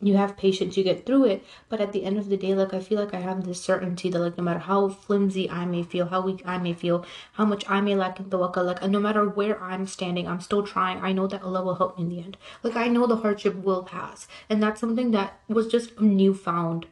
[0.00, 1.44] You have patience, you get through it.
[1.68, 4.08] But at the end of the day, like I feel like I have this certainty
[4.08, 7.44] that, like, no matter how flimsy I may feel, how weak I may feel, how
[7.44, 11.00] much I may lack in tawakkul, like, no matter where I'm standing, I'm still trying.
[11.00, 12.36] I know that Allah will help me in the end.
[12.62, 16.86] Like, I know the hardship will pass, and that's something that was just newfound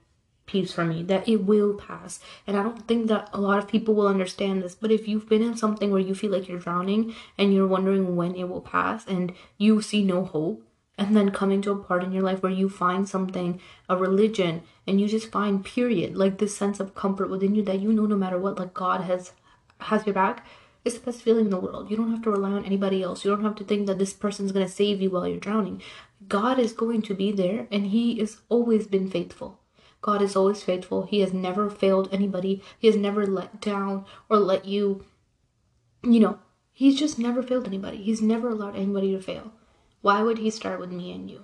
[0.47, 2.21] peace for me that it will pass.
[2.47, 5.29] And i don't think that a lot of people will understand this but if you've
[5.29, 8.61] been in something where you feel like you're drowning and you're wondering when it will
[8.61, 10.63] pass and you see no hope
[10.99, 14.63] and then coming to a part in your life where you find something a religion
[14.87, 18.07] and you just find period like this sense of comfort within you that you know
[18.07, 19.33] no matter what like god has
[19.81, 20.47] has your back
[20.87, 21.91] it's the best feeling in the world.
[21.91, 23.25] You don't have to rely on anybody else.
[23.25, 25.83] You don't have to think that this person's to save you while you're drowning.
[26.29, 29.59] God is going to be there and he has always been faithful
[30.01, 31.03] God is always faithful.
[31.03, 32.63] He has never failed anybody.
[32.79, 35.05] He has never let down or let you,
[36.03, 36.39] you know,
[36.73, 37.99] he's just never failed anybody.
[37.99, 39.53] He's never allowed anybody to fail.
[40.03, 41.43] Why would he start with me and you?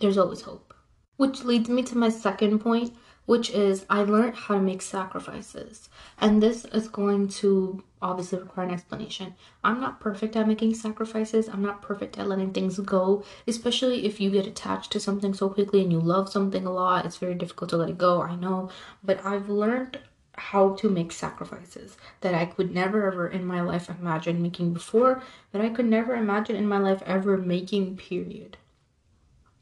[0.00, 0.72] There's always hope.
[1.16, 2.94] Which leads me to my second point,
[3.30, 5.88] which is I learned how to make sacrifices.
[6.18, 9.36] And this is going to obviously require an explanation.
[9.62, 11.48] I'm not perfect at making sacrifices.
[11.48, 15.48] I'm not perfect at letting things go, especially if you get attached to something so
[15.48, 17.06] quickly and you love something a lot.
[17.06, 18.68] It's very difficult to let it go, I know.
[19.04, 20.00] But I've learned
[20.34, 25.22] how to make sacrifices that I could never ever in my life imagine making before,
[25.52, 28.56] that I could never imagine in my life ever making, period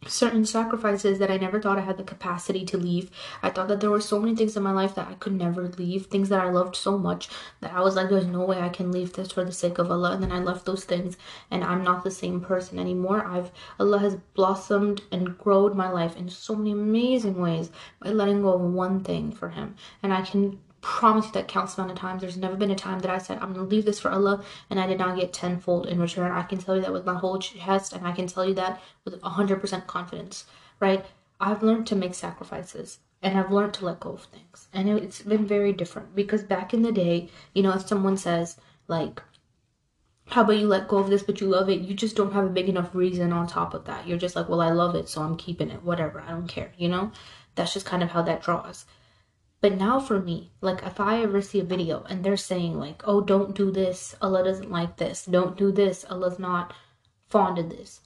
[0.07, 3.11] certain sacrifices that I never thought I had the capacity to leave.
[3.43, 5.69] I thought that there were so many things in my life that I could never
[5.69, 7.29] leave, things that I loved so much
[7.61, 9.91] that I was like, there's no way I can leave this for the sake of
[9.91, 10.13] Allah.
[10.13, 11.17] And then I left those things
[11.51, 13.27] and I'm not the same person anymore.
[13.27, 18.43] I've Allah has blossomed and growed my life in so many amazing ways by letting
[18.43, 19.75] go of one thing for him.
[20.03, 22.23] And I can promise you that counts amount of times.
[22.23, 24.43] There's never been a time that I said, I'm going to leave this for Allah
[24.71, 26.33] and I did not get tenfold in return.
[26.33, 28.81] I can tell you that with my whole chest and I can tell you that
[29.05, 30.47] with 100% confidence,
[30.81, 31.05] right?
[31.39, 34.69] I've learned to make sacrifices and I've learned to let go of things.
[34.73, 38.57] And it's been very different because back in the day, you know, if someone says,
[38.89, 39.23] like,
[40.31, 42.45] how about you let go of this but you love it you just don't have
[42.45, 45.09] a big enough reason on top of that you're just like well i love it
[45.09, 47.11] so i'm keeping it whatever i don't care you know
[47.55, 48.85] that's just kind of how that draws
[49.61, 53.03] but now for me, like if I ever see a video and they're saying like,
[53.05, 56.73] oh, don't do this, Allah doesn't like this, don't do this, Allah's not
[57.27, 58.01] fond of this,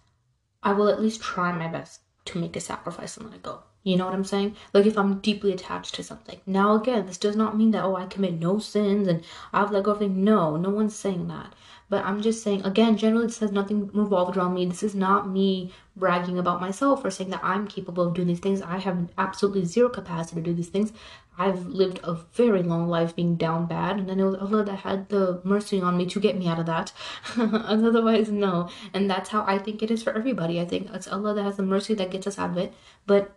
[0.62, 3.64] I will at least try my best to make a sacrifice and let it go.
[3.82, 4.56] You know what I'm saying?
[4.72, 6.40] Like if I'm deeply attached to something.
[6.46, 9.82] Now again, this does not mean that oh I commit no sins and I've let
[9.82, 10.16] go of things.
[10.16, 11.52] No, no one's saying that.
[11.92, 14.64] But I'm just saying again, generally this has nothing revolved around me.
[14.64, 18.40] This is not me bragging about myself or saying that I'm capable of doing these
[18.40, 18.62] things.
[18.62, 20.94] I have absolutely zero capacity to do these things.
[21.36, 25.10] I've lived a very long life being down bad, and it was Allah that had
[25.10, 26.94] the mercy on me to get me out of that.
[27.36, 28.70] Otherwise, no.
[28.94, 30.62] And that's how I think it is for everybody.
[30.62, 32.72] I think it's Allah that has the mercy that gets us out of it.
[33.04, 33.36] But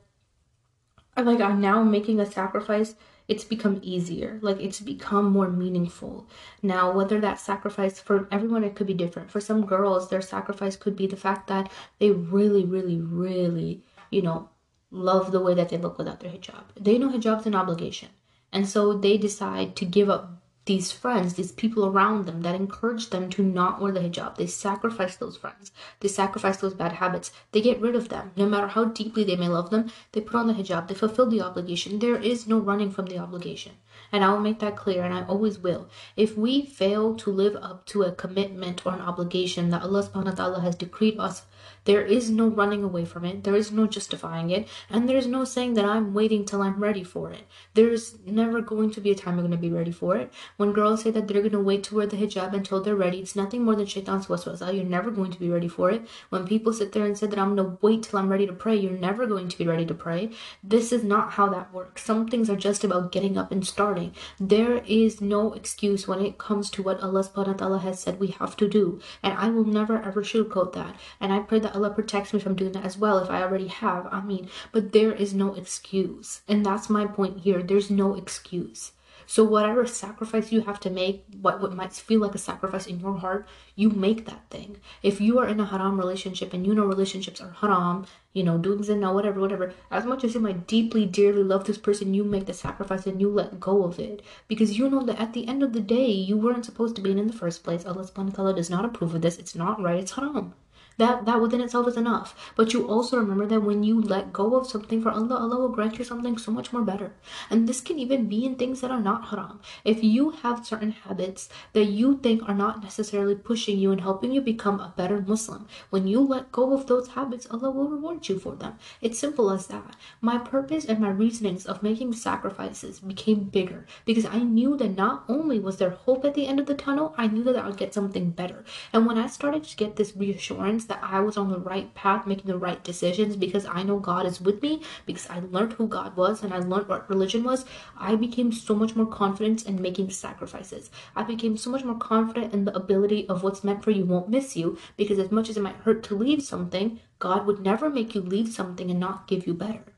[1.17, 2.95] I like I'm now making a sacrifice,
[3.27, 4.39] it's become easier.
[4.41, 6.27] Like it's become more meaningful.
[6.61, 9.31] Now, whether that sacrifice for everyone, it could be different.
[9.31, 14.21] For some girls, their sacrifice could be the fact that they really, really, really, you
[14.21, 14.49] know,
[14.91, 16.63] love the way that they look without their hijab.
[16.79, 18.09] They know hijab's an obligation.
[18.51, 23.11] And so they decide to give up these friends, these people around them that encourage
[23.11, 24.35] them to not wear the hijab.
[24.35, 25.71] They sacrifice those friends.
[25.99, 27.31] They sacrifice those bad habits.
[27.51, 28.31] They get rid of them.
[28.35, 30.87] No matter how deeply they may love them, they put on the hijab.
[30.87, 31.99] They fulfill the obligation.
[31.99, 33.73] There is no running from the obligation.
[34.11, 35.87] And I will make that clear, and I always will.
[36.17, 40.25] If we fail to live up to a commitment or an obligation that Allah subhanahu
[40.25, 41.43] wa ta'ala has decreed us
[41.85, 43.43] there is no running away from it.
[43.43, 44.67] There is no justifying it.
[44.89, 47.47] And there's no saying that I'm waiting till I'm ready for it.
[47.73, 50.33] There's never going to be a time I'm going to be ready for it.
[50.57, 53.19] When girls say that they're going to wait to wear the hijab until they're ready,
[53.19, 54.67] it's nothing more than shaitan's waswasa.
[54.67, 56.07] Ah, you're never going to be ready for it.
[56.29, 58.53] When people sit there and say that I'm going to wait till I'm ready to
[58.53, 60.31] pray, you're never going to be ready to pray.
[60.63, 62.03] This is not how that works.
[62.03, 64.13] Some things are just about getting up and starting.
[64.39, 68.19] There is no excuse when it comes to what Allah subhanahu wa ta'ala has said
[68.19, 68.99] we have to do.
[69.21, 70.95] And I will never ever sugarcoat that.
[71.19, 73.67] And I pray that Allah protects me from doing that as well if I already
[73.67, 74.07] have.
[74.11, 76.41] I mean, but there is no excuse.
[76.47, 77.61] And that's my point here.
[77.61, 78.93] There's no excuse.
[79.27, 82.99] So whatever sacrifice you have to make, what, what might feel like a sacrifice in
[82.99, 84.77] your heart, you make that thing.
[85.01, 88.59] If you are in a haram relationship and you know relationships are haram, you know,
[88.59, 92.23] doing zina, whatever, whatever, as much as you might deeply, dearly love this person, you
[92.23, 94.21] make the sacrifice and you let go of it.
[94.47, 97.11] Because you know that at the end of the day, you weren't supposed to be
[97.11, 97.83] in in the first place.
[97.83, 99.39] Allah subhanahu wa ta'ala does not approve of this.
[99.39, 100.53] It's not right, it's haram.
[100.97, 102.53] That that within itself is enough.
[102.55, 105.69] But you also remember that when you let go of something for Allah, Allah will
[105.69, 107.13] grant you something so much more better.
[107.49, 109.59] And this can even be in things that are not haram.
[109.83, 114.31] If you have certain habits that you think are not necessarily pushing you and helping
[114.31, 118.27] you become a better Muslim, when you let go of those habits, Allah will reward
[118.29, 118.77] you for them.
[119.01, 119.95] It's simple as that.
[120.21, 125.25] My purpose and my reasonings of making sacrifices became bigger because I knew that not
[125.27, 127.77] only was there hope at the end of the tunnel, I knew that I would
[127.77, 128.63] get something better.
[128.93, 132.27] And when I started to get this reassurance that I was on the right path,
[132.27, 135.87] making the right decisions because I know God is with me, because I learned who
[135.87, 137.65] God was and I learned what religion was,
[137.97, 140.89] I became so much more confident in making sacrifices.
[141.15, 144.29] I became so much more confident in the ability of what's meant for you won't
[144.29, 147.89] miss you because as much as it might hurt to leave something, God would never
[147.89, 149.93] make you leave something and not give you better.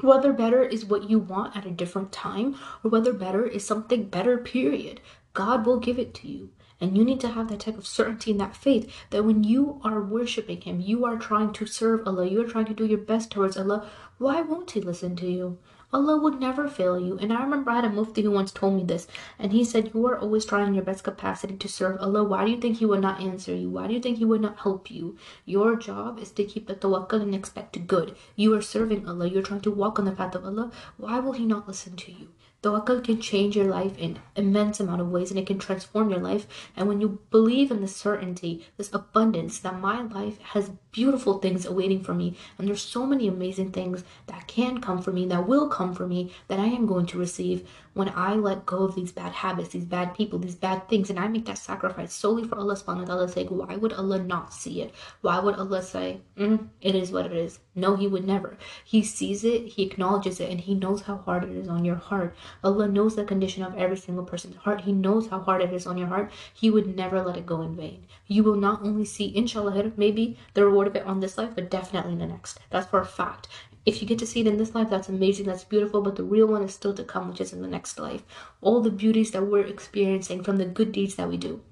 [0.00, 4.04] Whether better is what you want at a different time, or whether better is something
[4.04, 5.00] better, period,
[5.34, 6.50] God will give it to you.
[6.80, 9.80] And you need to have that type of certainty and that faith that when you
[9.84, 12.98] are worshiping Him, you are trying to serve Allah, you are trying to do your
[12.98, 13.86] best towards Allah.
[14.18, 15.58] Why won't He listen to you?
[15.92, 17.18] Allah would never fail you.
[17.18, 19.08] And I remember I had a mufti who once told me this,
[19.40, 22.22] and he said, You are always trying your best capacity to serve Allah.
[22.22, 23.70] Why do you think He would not answer you?
[23.70, 25.16] Why do you think He would not help you?
[25.44, 28.14] Your job is to keep the tawakkul and expect good.
[28.36, 30.70] You are serving Allah, you're trying to walk on the path of Allah.
[30.96, 32.28] Why will He not listen to you?
[32.62, 36.20] Tawakkul can change your life in immense amount of ways and it can transform your
[36.20, 36.46] life.
[36.76, 41.64] And when you believe in the certainty, this abundance that my life has beautiful things
[41.64, 45.48] awaiting for me, and there's so many amazing things that can come for me, that
[45.48, 48.94] will come for me, that I am going to receive when I let go of
[48.94, 52.44] these bad habits, these bad people, these bad things, and I make that sacrifice solely
[52.44, 54.94] for Allah subhanahu wa ta'ala's sake, why would Allah not see it?
[55.22, 57.58] Why would Allah say, mm, it is what it is?
[57.74, 58.56] No, He would never.
[58.84, 61.96] He sees it, He acknowledges it, and He knows how hard it is on your
[61.96, 62.36] heart.
[62.62, 64.82] Allah knows the condition of every single person's heart.
[64.82, 66.30] He knows how hard it is on your heart.
[66.54, 68.06] He would never let it go in vain.
[68.28, 71.70] You will not only see, inshallah, maybe the reward of it on this life, but
[71.70, 72.60] definitely in the next.
[72.70, 73.48] That's for a fact
[73.86, 76.22] if you get to see it in this life, that's amazing, that's beautiful, but the
[76.22, 78.22] real one is still to come, which is in the next life.
[78.60, 81.62] All the beauties that we're experiencing from the good deeds that we do,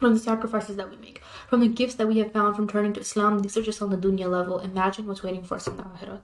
[0.00, 2.92] from the sacrifices that we make, from the gifts that we have found from turning
[2.94, 4.58] to Islam, these are just on the dunya level.
[4.60, 6.22] Imagine what's waiting for us in the akhirat.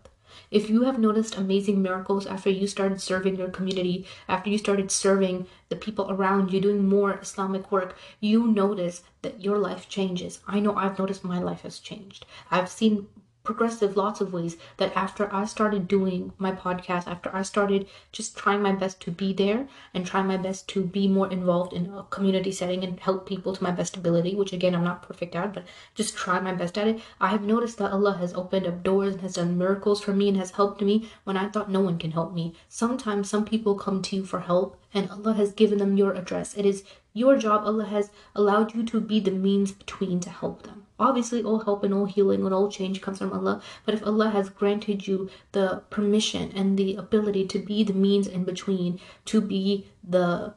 [0.51, 4.91] If you have noticed amazing miracles after you started serving your community, after you started
[4.91, 10.41] serving the people around you, doing more Islamic work, you notice that your life changes.
[10.47, 12.25] I know I've noticed my life has changed.
[12.51, 13.09] I've seen
[13.45, 18.37] progressive lots of ways that after I started doing my podcast, after I started just
[18.37, 21.87] trying my best to be there and trying my best to be more involved in
[21.93, 25.35] a community setting and help people to my best ability, which again I'm not perfect
[25.35, 27.01] at, but just try my best at it.
[27.21, 30.29] I have noticed that Allah has opened up doors and has done miracles for me
[30.29, 32.55] and has helped me when I thought no one can help me.
[32.69, 36.57] Sometimes some people come to you for help and Allah has given them your address.
[36.57, 37.65] It is your job.
[37.65, 40.87] Allah has allowed you to be the means between to help them.
[40.99, 43.61] Obviously, all help and all healing and all change comes from Allah.
[43.85, 48.27] But if Allah has granted you the permission and the ability to be the means
[48.27, 50.55] in between, to be the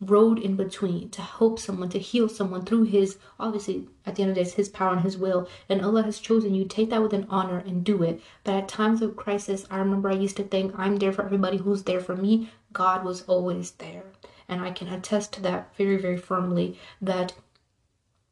[0.00, 4.30] road in between, to help someone, to heal someone through His, obviously, at the end
[4.30, 6.90] of the day, it's His power and His will, and Allah has chosen you, take
[6.90, 8.20] that with an honor and do it.
[8.44, 11.56] But at times of crisis, I remember I used to think, I'm there for everybody
[11.56, 12.50] who's there for me.
[12.72, 14.04] God was always there.
[14.48, 17.34] And I can attest to that very, very firmly that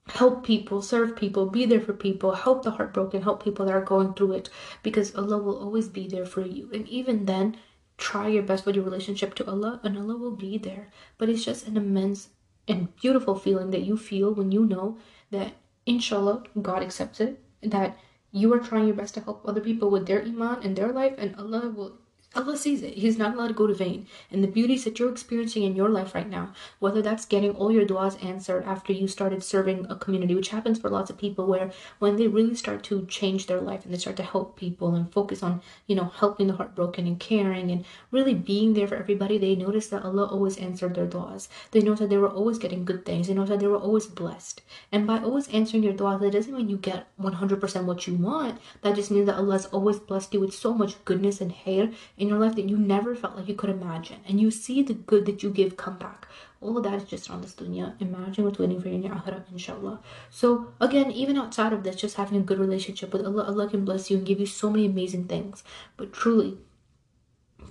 [0.08, 3.84] help people, serve people, be there for people, help the heartbroken, help people that are
[3.84, 4.48] going through it
[4.82, 6.70] because Allah will always be there for you.
[6.72, 7.56] And even then,
[7.98, 10.90] try your best with your relationship to Allah and Allah will be there.
[11.18, 12.28] But it's just an immense
[12.68, 14.98] and beautiful feeling that you feel when you know
[15.30, 15.54] that
[15.86, 17.98] inshallah God accepts it, that
[18.30, 21.14] you are trying your best to help other people with their iman and their life
[21.16, 21.98] and Allah will
[22.36, 22.94] Allah sees it.
[22.94, 24.06] He's not allowed to go to vain.
[24.30, 27.72] And the beauties that you're experiencing in your life right now, whether that's getting all
[27.72, 31.46] your du'as answered after you started serving a community, which happens for lots of people
[31.46, 34.94] where when they really start to change their life and they start to help people
[34.94, 38.96] and focus on, you know, helping the heartbroken and caring and really being there for
[38.96, 41.48] everybody, they notice that Allah always answered their du'as.
[41.70, 43.28] They know that they were always getting good things.
[43.28, 44.62] They know that they were always blessed.
[44.92, 48.60] And by always answering your du'as, that doesn't mean you get 100% what you want.
[48.82, 51.94] That just means that Allah has always blessed you with so much goodness and khair
[52.26, 54.18] in your life that you never felt like you could imagine.
[54.28, 56.26] And you see the good that you give come back.
[56.60, 57.94] All of that is just on this dunya.
[58.00, 60.00] Imagine what's waiting for you in your akhirah, inshallah.
[60.30, 63.84] So again, even outside of this, just having a good relationship with Allah, Allah can
[63.84, 65.62] bless you and give you so many amazing things.
[65.96, 66.58] But truly,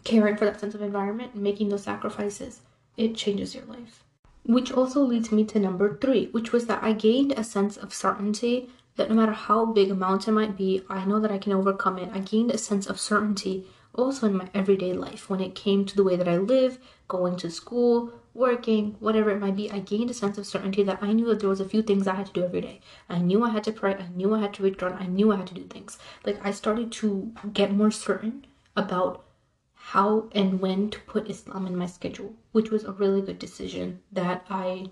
[0.05, 2.61] caring for that sense of environment and making those sacrifices,
[2.95, 4.03] it changes your life.
[4.45, 7.93] Which also leads me to number three, which was that I gained a sense of
[7.93, 11.51] certainty that no matter how big a mountain might be, I know that I can
[11.51, 12.09] overcome it.
[12.13, 15.95] I gained a sense of certainty also in my everyday life when it came to
[15.95, 20.11] the way that I live, going to school, working, whatever it might be, I gained
[20.11, 22.27] a sense of certainty that I knew that there was a few things I had
[22.27, 22.81] to do every day.
[23.09, 25.31] I knew I had to pray, I knew I had to read Quran, I knew
[25.31, 25.97] I had to do things.
[26.25, 29.23] Like I started to get more certain about
[29.73, 34.01] how and when to put Islam in my schedule, which was a really good decision
[34.11, 34.91] that I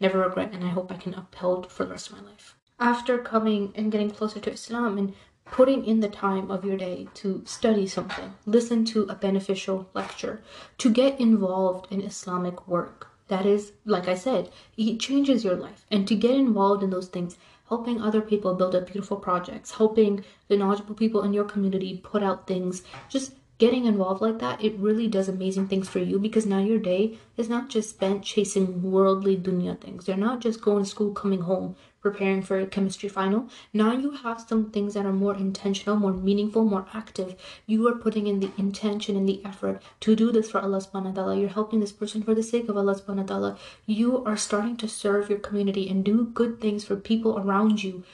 [0.00, 2.56] never regret and I hope I can uphold for the rest of my life.
[2.78, 5.14] After coming and getting closer to Islam and
[5.50, 10.42] putting in the time of your day to study something, listen to a beneficial lecture,
[10.78, 13.08] to get involved in Islamic work.
[13.28, 15.86] That is, like I said, it changes your life.
[15.90, 17.36] And to get involved in those things,
[17.68, 22.22] helping other people build up beautiful projects, helping the knowledgeable people in your community put
[22.22, 26.46] out things, just getting involved like that, it really does amazing things for you because
[26.46, 30.08] now your day is not just spent chasing worldly dunya things.
[30.08, 33.48] You're not just going to school, coming home, preparing for a chemistry final.
[33.72, 37.36] Now you have some things that are more intentional, more meaningful, more active.
[37.66, 41.14] You are putting in the intention and the effort to do this for Allah subhanahu
[41.14, 41.36] wa ta'ala.
[41.38, 43.58] You're helping this person for the sake of Allah subhanahu wa ta'ala.
[43.86, 48.04] You are starting to serve your community and do good things for people around you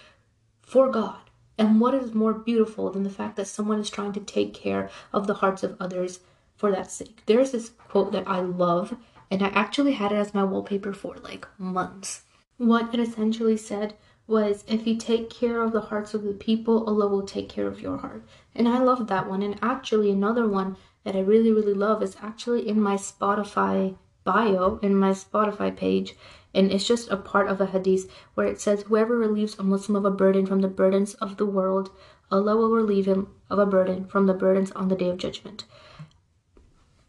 [0.63, 1.21] for God
[1.59, 4.91] And what is more beautiful than the fact that someone is trying to take care
[5.13, 6.21] of the hearts of others
[6.57, 7.23] for that sake?
[7.27, 8.97] There's this quote that I love,
[9.31, 12.23] and I actually had it as my wallpaper for like months.
[12.59, 13.95] What it essentially said
[14.27, 17.67] was if you take care of the hearts of the people, Allah will take care
[17.69, 18.25] of your heart.
[18.55, 19.43] And I love that one.
[19.43, 24.79] And actually, another one that I really, really love is actually in my Spotify bio,
[24.83, 26.17] in my Spotify page.
[26.53, 29.97] And it's just a part of a hadith where it says, Whoever relieves a Muslim
[29.97, 31.91] of a burden from the burdens of the world,
[32.31, 35.65] Allah will relieve him of a burden from the burdens on the day of judgment.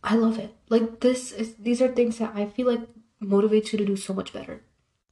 [0.03, 0.55] I love it.
[0.69, 2.87] Like this is these are things that I feel like
[3.21, 4.61] motivates you to do so much better.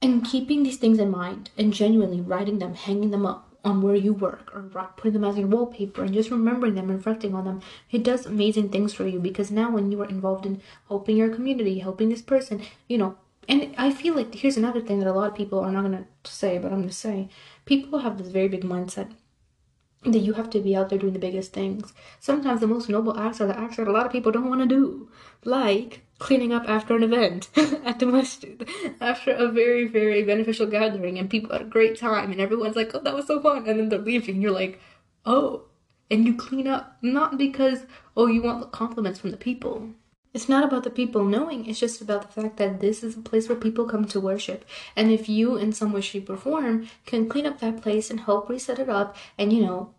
[0.02, 3.96] And keeping these things in mind and genuinely writing them, hanging them up on where
[3.96, 4.62] you work or
[4.96, 8.26] putting them as your wallpaper and just remembering them and reflecting on them, it does
[8.26, 12.08] amazing things for you because now when you are involved in helping your community, helping
[12.08, 13.16] this person, you know,
[13.48, 16.06] and I feel like here's another thing that a lot of people are not gonna
[16.24, 17.28] say, but I'm gonna say
[17.64, 19.12] people have this very big mindset
[20.12, 21.92] that you have to be out there doing the biggest things.
[22.20, 24.60] Sometimes the most noble acts are the acts that a lot of people don't want
[24.60, 25.08] to do,
[25.44, 27.48] like cleaning up after an event
[27.84, 28.68] at the masjid,
[29.00, 32.94] after a very, very beneficial gathering, and people had a great time, and everyone's like,
[32.94, 34.80] oh, that was so fun, and then they're leaving, you're like,
[35.24, 35.64] oh,
[36.10, 37.80] and you clean up, not because,
[38.16, 39.90] oh, you want the compliments from the people.
[40.32, 43.20] It's not about the people knowing, it's just about the fact that this is a
[43.20, 44.66] place where people come to worship.
[44.94, 48.20] And if you, in some way, shape, or form, can clean up that place and
[48.20, 49.94] help reset it up and, you know,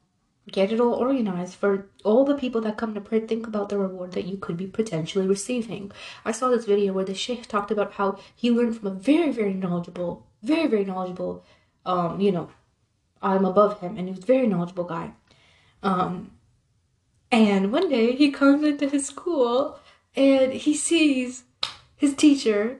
[0.51, 3.77] get it all organized for all the people that come to pray think about the
[3.77, 5.91] reward that you could be potentially receiving.
[6.23, 9.31] I saw this video where the sheikh talked about how he learned from a very
[9.31, 11.43] very knowledgeable very very knowledgeable
[11.85, 12.49] um you know
[13.23, 15.11] i'm above him and he was a very knowledgeable guy.
[15.83, 16.31] Um
[17.31, 19.79] and one day he comes into his school
[20.15, 21.43] and he sees
[21.95, 22.79] his teacher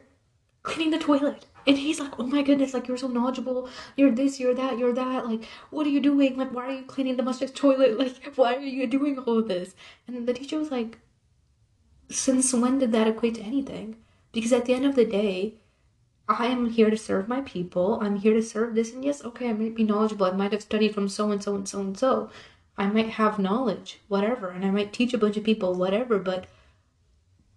[0.64, 3.70] cleaning the toilet and he's like, oh my goodness, like you're so knowledgeable.
[3.98, 5.28] You're this, you're that, you're that.
[5.28, 6.38] Like, what are you doing?
[6.38, 7.98] Like, why are you cleaning the masjid toilet?
[8.08, 9.76] Like, why are you doing all of this?
[10.08, 11.00] And the teacher was like,
[12.10, 13.98] since when did that equate to anything?
[14.32, 15.56] Because at the end of the day,
[16.30, 18.00] I am here to serve my people.
[18.02, 18.94] I'm here to serve this.
[18.94, 20.26] And yes, okay, I might be knowledgeable.
[20.26, 22.30] I might have studied from so and so and so and so.
[22.78, 24.50] I might have knowledge, whatever.
[24.50, 26.20] And I might teach a bunch of people, whatever.
[26.20, 26.46] But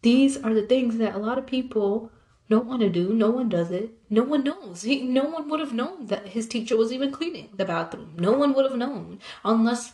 [0.03, 2.11] these are the things that a lot of people
[2.51, 3.15] don't want to do.
[3.15, 3.93] No one does it.
[4.11, 4.83] No one knows.
[4.83, 8.15] He, no one would have known that his teacher was even cleaning the bathroom.
[8.19, 9.93] No one would have known unless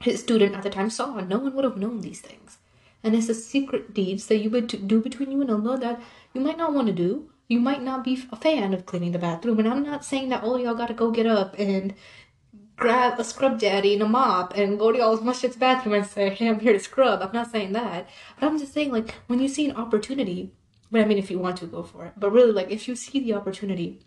[0.00, 1.20] his student at the time saw.
[1.20, 2.58] No one would have known these things.
[3.04, 6.02] And it's a secret deeds that you would do between you and Allah that
[6.34, 7.30] you might not want to do.
[7.46, 9.60] You might not be a fan of cleaning the bathroom.
[9.60, 11.94] And I'm not saying that all y'all gotta go get up and
[12.76, 16.30] grab a scrub daddy and a mop and go to y'all's masjid's bathroom and say,
[16.30, 17.22] hey, I'm here to scrub.
[17.22, 18.08] I'm not saying that.
[18.38, 20.52] But I'm just saying, like, when you see an opportunity
[20.90, 22.12] but I mean, if you want to go for it.
[22.16, 24.00] But really, like, if you see the opportunity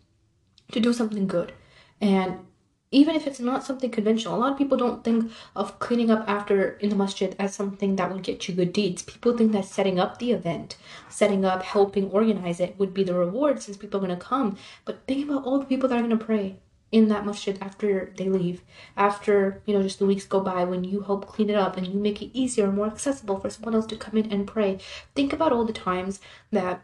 [0.71, 1.53] to do something good,
[2.01, 2.39] and
[2.91, 6.23] even if it's not something conventional, a lot of people don't think of cleaning up
[6.27, 9.01] after in the masjid as something that would get you good deeds.
[9.01, 10.77] People think that setting up the event,
[11.09, 14.57] setting up, helping organize it would be the reward since people are going to come.
[14.85, 16.57] But think about all the people that are going to pray
[16.93, 18.61] in that masjid after they leave.
[18.95, 21.87] After you know just the weeks go by when you help clean it up and
[21.87, 24.77] you make it easier and more accessible for someone else to come in and pray.
[25.15, 26.21] Think about all the times
[26.51, 26.83] that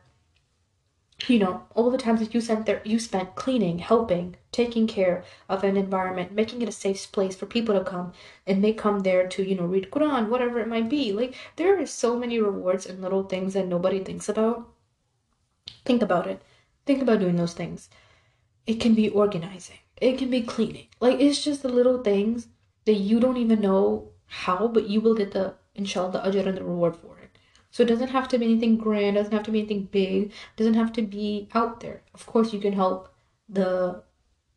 [1.27, 5.23] you know all the times that you spent there you spent cleaning helping taking care
[5.49, 8.13] of an environment making it a safe place for people to come
[8.47, 11.11] and they come there to you know read quran whatever it might be.
[11.11, 14.67] Like there are so many rewards and little things that nobody thinks about.
[15.85, 16.41] Think about it.
[16.87, 17.89] Think about doing those things.
[18.65, 20.87] It can be organizing it can be cleaning.
[20.99, 22.47] Like it's just the little things
[22.85, 26.57] that you don't even know how, but you will get the inshallah the ajr and
[26.57, 27.37] the reward for it.
[27.71, 30.73] So it doesn't have to be anything grand, doesn't have to be anything big, doesn't
[30.73, 32.01] have to be out there.
[32.13, 33.13] Of course you can help
[33.47, 34.03] the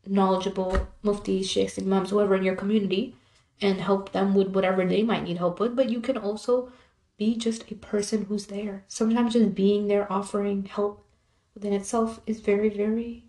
[0.05, 3.15] knowledgeable muftis, sheikhs, imams, whoever in your community
[3.61, 6.71] and help them with whatever they might need help with, but you can also
[7.17, 8.83] be just a person who's there.
[8.87, 11.05] Sometimes just being there offering help
[11.53, 13.25] within itself is very, very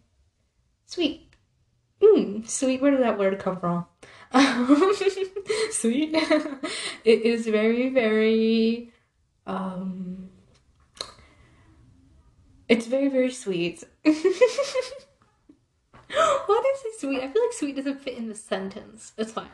[0.86, 1.33] sweet.
[2.04, 2.82] Hmm, sweet.
[2.82, 3.86] Where did that word come from?
[5.70, 6.14] sweet.
[7.04, 8.92] it is very, very.
[9.46, 10.28] Um,
[12.68, 13.84] it's very, very sweet.
[14.02, 14.24] what is
[16.84, 17.22] it sweet?
[17.22, 19.12] I feel like sweet doesn't fit in the sentence.
[19.16, 19.48] It's fine.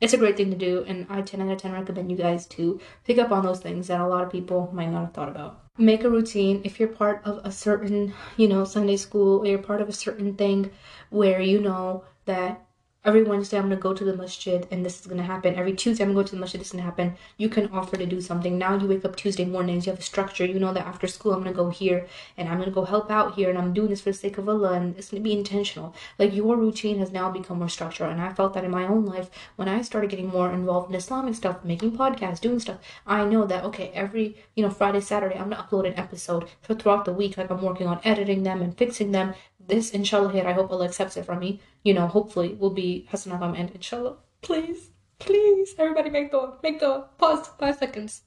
[0.00, 2.46] It's a great thing to do, and I 10 out of 10 recommend you guys
[2.46, 5.28] to pick up on those things that a lot of people might not have thought
[5.28, 5.60] about.
[5.76, 9.58] Make a routine if you're part of a certain, you know, Sunday school or you're
[9.58, 10.70] part of a certain thing
[11.10, 12.66] where you know that
[13.02, 15.54] every Wednesday I'm gonna go to the masjid and this is gonna happen.
[15.54, 17.16] Every Tuesday I'm gonna go to the masjid, this is gonna happen.
[17.38, 18.58] You can offer to do something.
[18.58, 20.44] Now you wake up Tuesday mornings, you have a structure.
[20.44, 23.36] You know that after school I'm gonna go here and I'm gonna go help out
[23.36, 25.94] here and I'm doing this for the sake of Allah and it's gonna be intentional.
[26.18, 28.10] Like your routine has now become more structured.
[28.10, 30.96] And I felt that in my own life when I started getting more involved in
[30.96, 35.36] Islamic stuff, making podcasts, doing stuff, I know that okay, every you know, Friday, Saturday,
[35.36, 36.50] I'm gonna upload an episode.
[36.66, 39.34] So throughout the week, like I'm working on editing them and fixing them
[39.70, 41.60] this inshallah here, I hope Allah accepts it from me.
[41.82, 44.16] You know, hopefully will be Hasanagam and inshallah.
[44.42, 48.22] Please, please, everybody make the make the pause five seconds.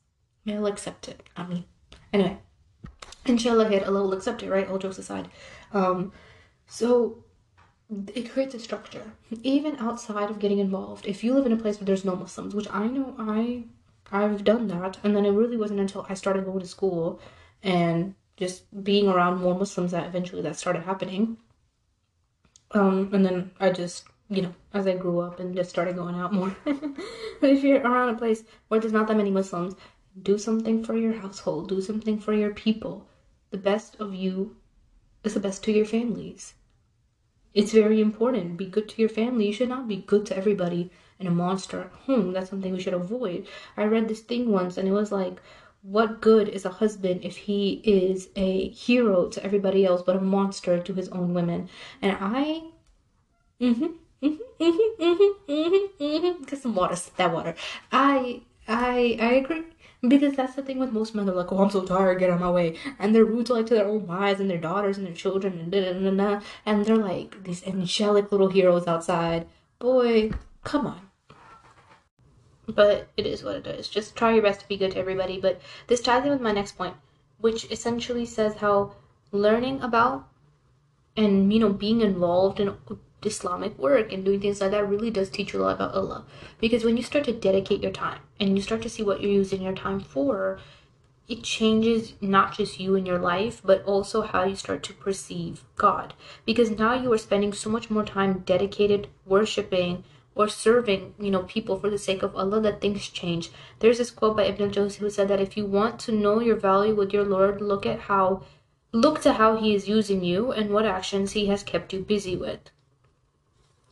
[0.46, 1.22] May Allah accept it.
[1.38, 1.66] I mean,
[2.12, 2.38] anyway,
[3.26, 4.68] inshallah here, Allah will accept it, right?
[4.68, 5.30] All jokes aside.
[5.72, 6.12] Um,
[6.68, 7.24] so
[8.14, 9.04] it creates a structure.
[9.44, 12.56] Even outside of getting involved, if you live in a place where there's no Muslims,
[12.56, 13.66] which I know I
[14.12, 17.20] I've done that, and then it really wasn't until I started going to school
[17.64, 21.38] and just being around more Muslims that eventually that started happening.
[22.72, 26.16] Um, and then I just, you know, as I grew up and just started going
[26.16, 26.56] out more.
[26.66, 26.76] but
[27.50, 29.76] if you're around a place where there's not that many Muslims,
[30.22, 33.08] do something for your household, do something for your people.
[33.52, 34.58] The best of you
[35.24, 36.54] is the best to your families.
[37.54, 38.58] It's very important.
[38.58, 39.48] Be good to your family.
[39.48, 42.34] You should not be good to everybody and a monster at home.
[42.34, 43.48] That's something we should avoid.
[43.78, 45.40] I read this thing once and it was like,
[45.84, 50.22] what good is a husband if he is a hero to everybody else but a
[50.22, 51.70] monster to his own women?
[52.02, 52.64] And I,
[53.60, 53.84] mm-hmm,
[54.24, 56.44] mm-hmm, mm-hmm, mm-hmm, mm-hmm.
[56.44, 57.56] get some water, that water.
[57.92, 59.64] I, I, I agree.
[60.06, 61.26] Because that's the thing with most men.
[61.26, 62.78] They're like, oh, I'm so tired, get out of my way.
[63.00, 65.58] And they're rude to like to their own wives and their daughters and their children
[65.60, 66.42] and da da da.
[66.66, 69.48] And they're like these angelic little heroes outside.
[69.80, 70.32] Boy,
[70.64, 71.10] come on
[72.68, 73.88] but it is what it is.
[73.88, 75.40] Just try your best to be good to everybody.
[75.40, 76.96] But this ties in with my next point,
[77.40, 78.94] which essentially says how
[79.32, 80.28] learning about
[81.16, 82.76] and you know being involved in
[83.24, 86.26] Islamic work and doing things like that really does teach you a lot about Allah.
[86.60, 89.32] Because when you start to dedicate your time and you start to see what you're
[89.32, 90.60] using your time for,
[91.28, 95.64] it changes not just you and your life, but also how you start to perceive
[95.78, 96.14] God.
[96.46, 100.04] Because now you are spending so much more time dedicated worshiping
[100.36, 103.52] or serving, you know, people for the sake of Allah that things change.
[103.80, 106.56] There's this quote by Ibn al-Jawzi who said that if you want to know your
[106.56, 108.44] value with your Lord, look at how
[108.92, 112.36] look to how he is using you and what actions he has kept you busy
[112.36, 112.70] with.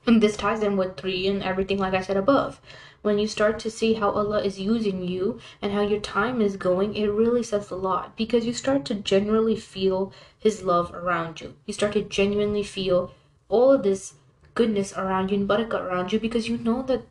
[0.06, 2.60] And this ties in with three and everything like I said above.
[3.04, 6.56] When you start to see how Allah is using you and how your time is
[6.56, 11.42] going, it really says a lot because you start to genuinely feel His love around
[11.42, 11.56] you.
[11.66, 13.12] You start to genuinely feel
[13.50, 14.14] all of this
[14.54, 17.04] goodness around you and barakah around you because you know that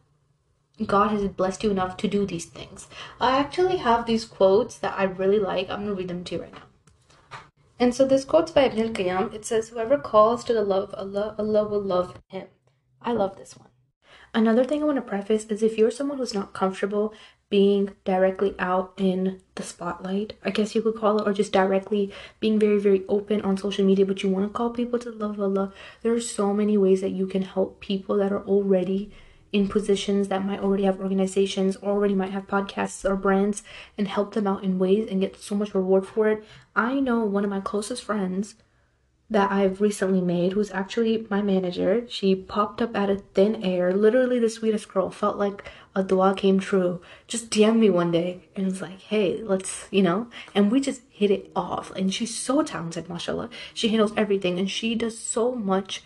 [0.86, 2.88] God has blessed you enough to do these things.
[3.20, 5.68] I actually have these quotes that I really like.
[5.68, 7.38] I'm gonna read them to you right now.
[7.78, 9.34] And so this quote's by Ibn al-Qayyim.
[9.34, 12.48] It says, "Whoever calls to the love of Allah, Allah will love him."
[13.02, 13.68] I love this one.
[14.32, 17.12] Another thing I want to preface is if you're someone who's not comfortable
[17.50, 22.12] being directly out in the spotlight, I guess you could call it, or just directly
[22.38, 25.40] being very, very open on social media, but you want to call people to love
[25.40, 25.72] Allah,
[26.02, 29.10] there are so many ways that you can help people that are already
[29.52, 33.64] in positions that might already have organizations already might have podcasts or brands
[33.98, 36.44] and help them out in ways and get so much reward for it.
[36.76, 38.54] I know one of my closest friends
[39.30, 42.04] that I've recently made, who's actually my manager.
[42.08, 43.94] She popped up out of thin air.
[43.94, 45.08] Literally, the sweetest girl.
[45.08, 45.62] Felt like
[45.94, 47.00] a dua came true.
[47.26, 51.02] Just DM me one day and was like, hey, let's, you know, and we just
[51.10, 51.90] hit it off.
[51.96, 53.50] And she's so talented, mashallah.
[53.74, 56.02] She handles everything and she does so much.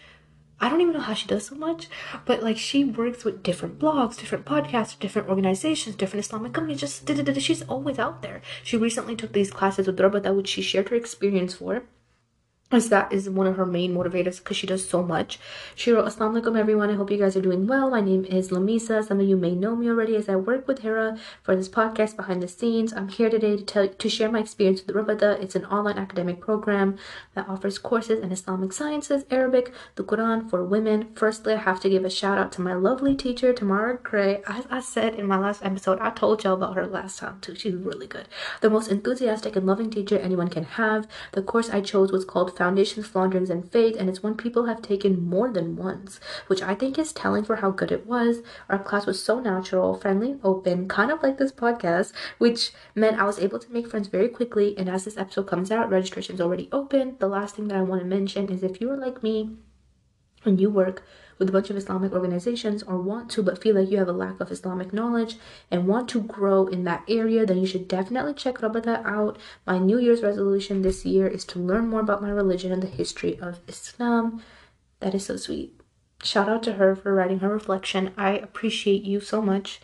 [0.61, 1.89] I don't even know how she does so much,
[2.25, 6.81] but like she works with different blogs, different podcasts, different organizations, different Islamic companies.
[6.81, 7.07] Just
[7.41, 8.41] she's always out there.
[8.63, 11.75] She recently took these classes with Rabata, which she shared her experience for
[12.73, 15.39] as that is one of her main motivators because she does so much.
[15.75, 17.91] She wrote, Assalamu alaikum everyone, I hope you guys are doing well.
[17.91, 19.07] My name is Lamisa.
[19.07, 22.17] Some of you may know me already as I work with Hira for this podcast
[22.17, 22.93] behind the scenes.
[22.93, 25.41] I'm here today to tell to share my experience with Rabata.
[25.41, 26.97] It's an online academic program
[27.35, 31.11] that offers courses in Islamic sciences, Arabic, the Quran for women.
[31.15, 34.43] Firstly, I have to give a shout out to my lovely teacher, Tamara Gray.
[34.49, 37.55] As I said in my last episode, I told y'all about her last time too.
[37.55, 38.27] She's really good.
[38.63, 41.07] The most enthusiastic and loving teacher anyone can have.
[41.33, 44.81] The course I chose was called Foundations, Flounderings, and Faith, and it's one people have
[44.81, 48.39] taken more than once, which I think is telling for how good it was.
[48.71, 53.25] Our class was so natural, friendly, open, kind of like this podcast, which meant I
[53.25, 54.75] was able to make friends very quickly.
[54.79, 57.17] And as this episode comes out, registration's already open.
[57.19, 59.51] The last thing that I want to mention is if you are like me
[60.47, 61.03] and you work
[61.39, 64.13] with a bunch of Islamic organizations or want to but feel like you have a
[64.13, 65.37] lack of Islamic knowledge
[65.71, 69.39] and want to grow in that area, then you should definitely check Rabata out.
[69.67, 72.87] My New Year's resolution this year is to learn more about my religion and the
[72.87, 74.43] history of Islam.
[75.01, 75.81] That is so sweet.
[76.23, 78.13] shout out to her for writing her reflection.
[78.17, 79.81] I appreciate you so much.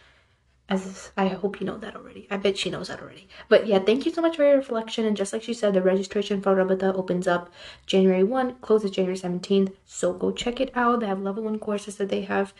[0.70, 2.28] As I hope you know that already.
[2.30, 3.26] I bet she knows that already.
[3.48, 5.04] But yeah, thank you so much for your reflection.
[5.04, 7.50] And just like she said, the registration for Rabata opens up
[7.86, 9.74] January 1, closes January 17th.
[9.84, 11.00] So go check it out.
[11.00, 12.54] They have level one courses that they have,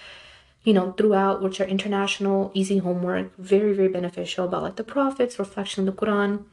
[0.65, 5.39] you know, throughout, which are international, easy homework, very, very beneficial about like the prophets,
[5.39, 6.47] reflection of the Quran.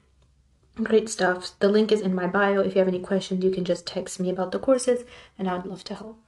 [0.84, 1.58] Great stuff.
[1.58, 2.62] The link is in my bio.
[2.62, 5.06] If you have any questions, you can just text me about the courses
[5.40, 6.20] and I would love to help.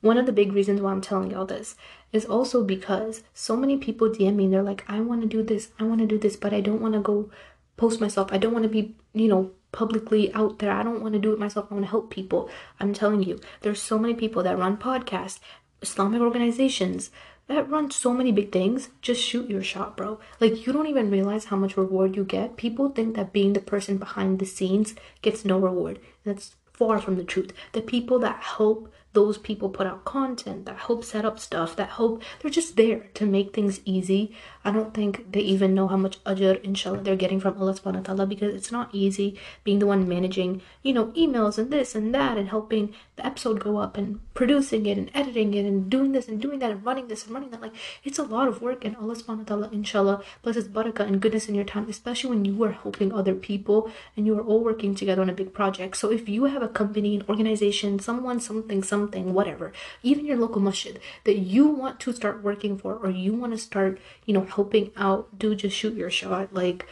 [0.00, 1.74] One of the big reasons why I'm telling y'all this
[2.12, 5.42] is also because so many people DM me and they're like, I want to do
[5.42, 7.30] this, I want to do this, but I don't want to go
[7.76, 8.32] post myself.
[8.32, 10.72] I don't want to be, you know, publicly out there.
[10.72, 11.66] I don't want to do it myself.
[11.70, 12.48] I want to help people.
[12.80, 15.40] I'm telling you, there's so many people that run podcasts,
[15.82, 17.10] Islamic organizations
[17.48, 18.90] that run so many big things.
[19.00, 20.20] Just shoot your shot, bro.
[20.38, 22.56] Like, you don't even realize how much reward you get.
[22.56, 25.98] People think that being the person behind the scenes gets no reward.
[26.24, 27.52] That's far from the truth.
[27.72, 31.90] The people that help those people put out content that help set up stuff that
[31.90, 34.34] help they're just there to make things easy
[34.68, 38.04] i don't think they even know how much ajr inshallah they're getting from allah subhanahu
[38.04, 39.28] wa ta'ala because it's not easy
[39.64, 43.60] being the one managing you know emails and this and that and helping the episode
[43.60, 46.84] go up and producing it and editing it and doing this and doing that and
[46.86, 47.60] running this and running that.
[47.60, 51.20] Like it's a lot of work and allah subhanahu wa ta'ala inshallah blesses barakah and
[51.20, 54.62] goodness in your time especially when you are helping other people and you are all
[54.62, 55.96] working together on a big project.
[55.96, 60.62] So if you have a company an organization someone something something whatever, even your local
[60.62, 64.44] masjid that you want to start working for or you want to start, you know,
[64.58, 66.52] helping out, do just shoot your shot.
[66.52, 66.84] Like,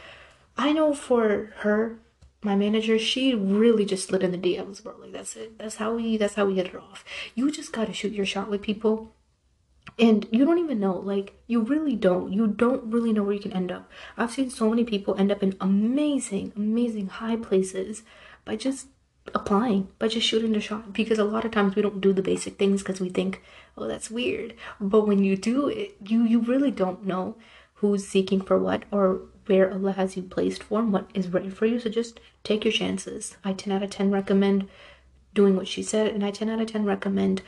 [0.57, 1.99] I know for her,
[2.41, 4.95] my manager, she really just slid in the DMs, bro.
[4.97, 5.59] Like that's it.
[5.59, 7.03] That's how we that's how we hit it off.
[7.35, 9.13] You just gotta shoot your shot with people.
[9.99, 12.31] And you don't even know, like, you really don't.
[12.31, 13.89] You don't really know where you can end up.
[14.17, 18.03] I've seen so many people end up in amazing, amazing high places
[18.45, 18.87] by just
[19.33, 22.21] applying by just shooting the shot because a lot of times we don't do the
[22.21, 23.41] basic things because we think
[23.77, 27.35] oh that's weird but when you do it you you really don't know
[27.77, 31.53] who's seeking for what or where allah has you placed for and what is right
[31.53, 31.79] for you.
[31.79, 33.37] So just take your chances.
[33.43, 34.67] I 10 out of 10 recommend
[35.33, 37.41] doing what she said and i 10 out of 10 recommend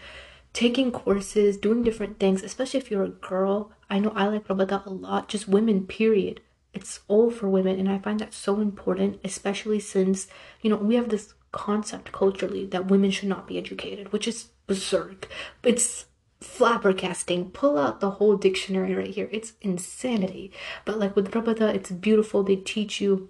[0.53, 3.71] taking courses doing different things especially if you're a girl.
[3.89, 6.41] I know i like rabata a lot just women period.
[6.73, 10.27] It's all for women and i find that so important especially since
[10.61, 14.49] you know we have this concept culturally that women should not be educated, which is
[14.67, 15.27] berserk.
[15.63, 16.05] It's
[16.41, 17.53] flabbergasting.
[17.53, 19.29] Pull out the whole dictionary right here.
[19.31, 20.51] It's insanity.
[20.85, 22.43] But like with Rabata, it's beautiful.
[22.43, 23.29] They teach you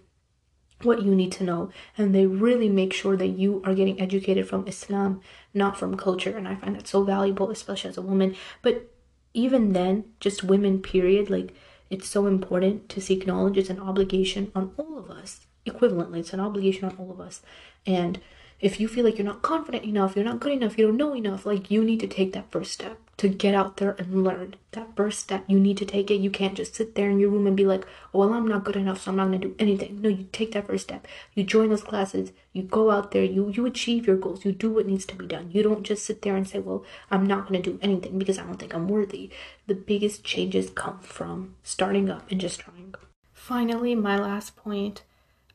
[0.84, 4.48] what you need to know and they really make sure that you are getting educated
[4.48, 5.20] from Islam,
[5.54, 6.38] not from culture.
[6.38, 8.36] And I find that so valuable, especially as a woman.
[8.62, 8.92] But
[9.34, 11.54] even then, just women, period, like
[11.90, 13.58] it's so important to seek knowledge.
[13.58, 15.48] It's an obligation on all of us.
[15.66, 17.42] Equivalently, it's an obligation on all of us.
[17.86, 18.20] And
[18.60, 21.16] if you feel like you're not confident enough, you're not good enough, you don't know
[21.16, 24.56] enough, like you need to take that first step to get out there and learn.
[24.72, 26.22] That first step, you need to take it.
[26.22, 28.64] You can't just sit there in your room and be like, oh, well, I'm not
[28.64, 30.02] good enough, so I'm not to do anything.
[30.02, 31.06] No, you take that first step.
[31.36, 34.72] You join those classes, you go out there, you, you achieve your goals, you do
[34.72, 35.52] what needs to be done.
[35.52, 38.44] You don't just sit there and say, well, I'm not to do anything because I
[38.44, 39.30] don't think I'm worthy.
[39.68, 42.96] The biggest changes come from starting up and just trying.
[43.34, 45.04] Finally, my last point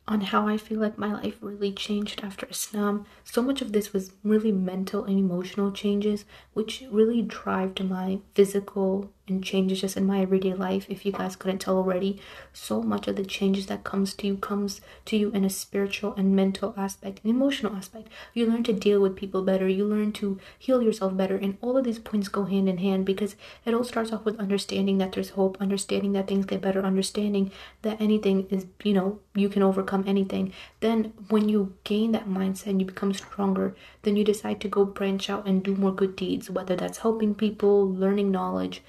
[0.07, 3.07] on how I feel like my life really changed after Islam.
[3.25, 8.21] So much of this was really mental and emotional changes, which really drive to my
[8.35, 12.21] physical and changes just in my everyday life if you guys couldn't tell already
[12.53, 16.15] so much of the changes that comes to you comes to you in a spiritual
[16.15, 18.09] and mental aspect an emotional aspect.
[18.33, 19.69] You learn to deal with people better.
[19.69, 21.37] You learn to heal yourself better.
[21.37, 24.39] And all of these points go hand in hand because it all starts off with
[24.39, 27.51] understanding that there's hope understanding that things get better understanding
[27.83, 30.53] that anything is you know you can overcome anything.
[30.81, 34.85] Then when you gain that mindset and you become stronger then you decide to go
[34.85, 38.83] branch out and do more good deeds whether that's helping people learning knowledge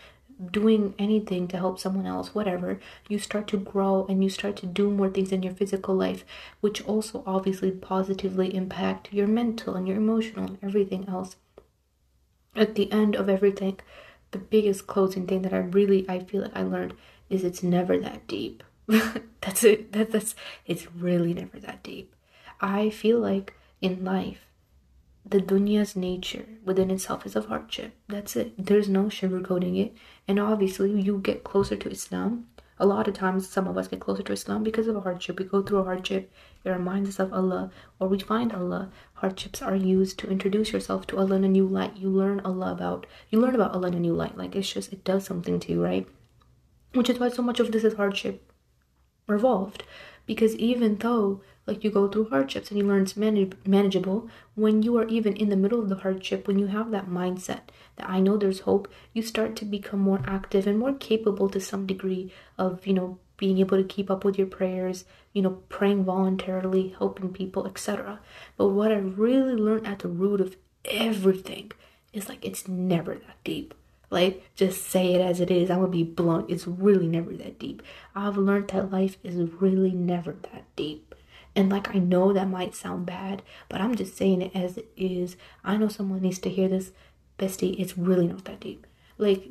[0.52, 4.66] doing anything to help someone else, whatever, you start to grow and you start to
[4.66, 6.26] do more things in your physical life,
[6.62, 11.36] which also obviously positively impact your mental and your emotional and everything else.
[12.56, 13.80] At the end of everything,
[14.32, 16.94] the biggest closing thing that I really I feel like I learned
[17.30, 18.64] is it's never that deep.
[18.88, 19.92] that's it.
[19.94, 22.14] That, that's it's really never that deep.
[22.62, 24.46] I feel like in life
[25.28, 27.94] the dunya's nature within itself is of hardship.
[28.08, 28.54] That's it.
[28.64, 29.96] There's no sugarcoating it.
[30.28, 32.48] And obviously, you get closer to Islam.
[32.78, 35.40] A lot of times, some of us get closer to Islam because of a hardship.
[35.40, 36.32] We go through a hardship,
[36.64, 38.92] it reminds us of Allah, or we find Allah.
[39.14, 41.96] Hardships are used to introduce yourself to Allah in a new light.
[41.96, 44.38] You learn Allah about, you learn about Allah in a new light.
[44.38, 46.08] Like, it's just, it does something to you, right?
[46.94, 48.52] Which is why so much of this is hardship
[49.28, 49.84] revolved
[50.26, 54.84] Because even though like you go through hardships and you learn it's manage- manageable, when
[54.84, 57.62] you are even in the middle of the hardship, when you have that mindset
[57.96, 61.60] that I know there's hope, you start to become more active and more capable to
[61.60, 65.62] some degree of, you know, being able to keep up with your prayers, you know,
[65.70, 68.20] praying voluntarily, helping people, etc.
[68.58, 70.56] But what I really learned at the root of
[70.86, 71.72] everything
[72.14, 73.74] is like it's never that deep.
[74.56, 75.70] Just say it as it is.
[75.70, 76.50] I'm gonna be blunt.
[76.50, 77.84] It's really never that deep.
[78.16, 81.14] I've learned that life is really never that deep.
[81.56, 84.90] And like, I know that might sound bad, but I'm just saying it as it
[84.98, 85.38] is.
[85.64, 86.92] I know someone needs to hear this.
[87.38, 88.88] Bestie, it's really not that deep.
[89.18, 89.50] Like,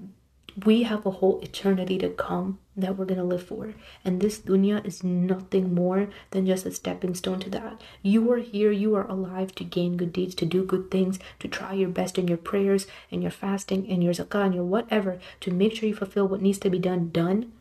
[0.63, 3.75] we have a whole eternity to come that we're gonna live for.
[4.05, 7.81] And this dunya is nothing more than just a stepping stone to that.
[8.03, 11.49] You are here, you are alive to gain good deeds, to do good things, to
[11.49, 15.19] try your best in your prayers and your fasting and your zakah and your whatever,
[15.41, 17.53] to make sure you fulfill what needs to be done, done,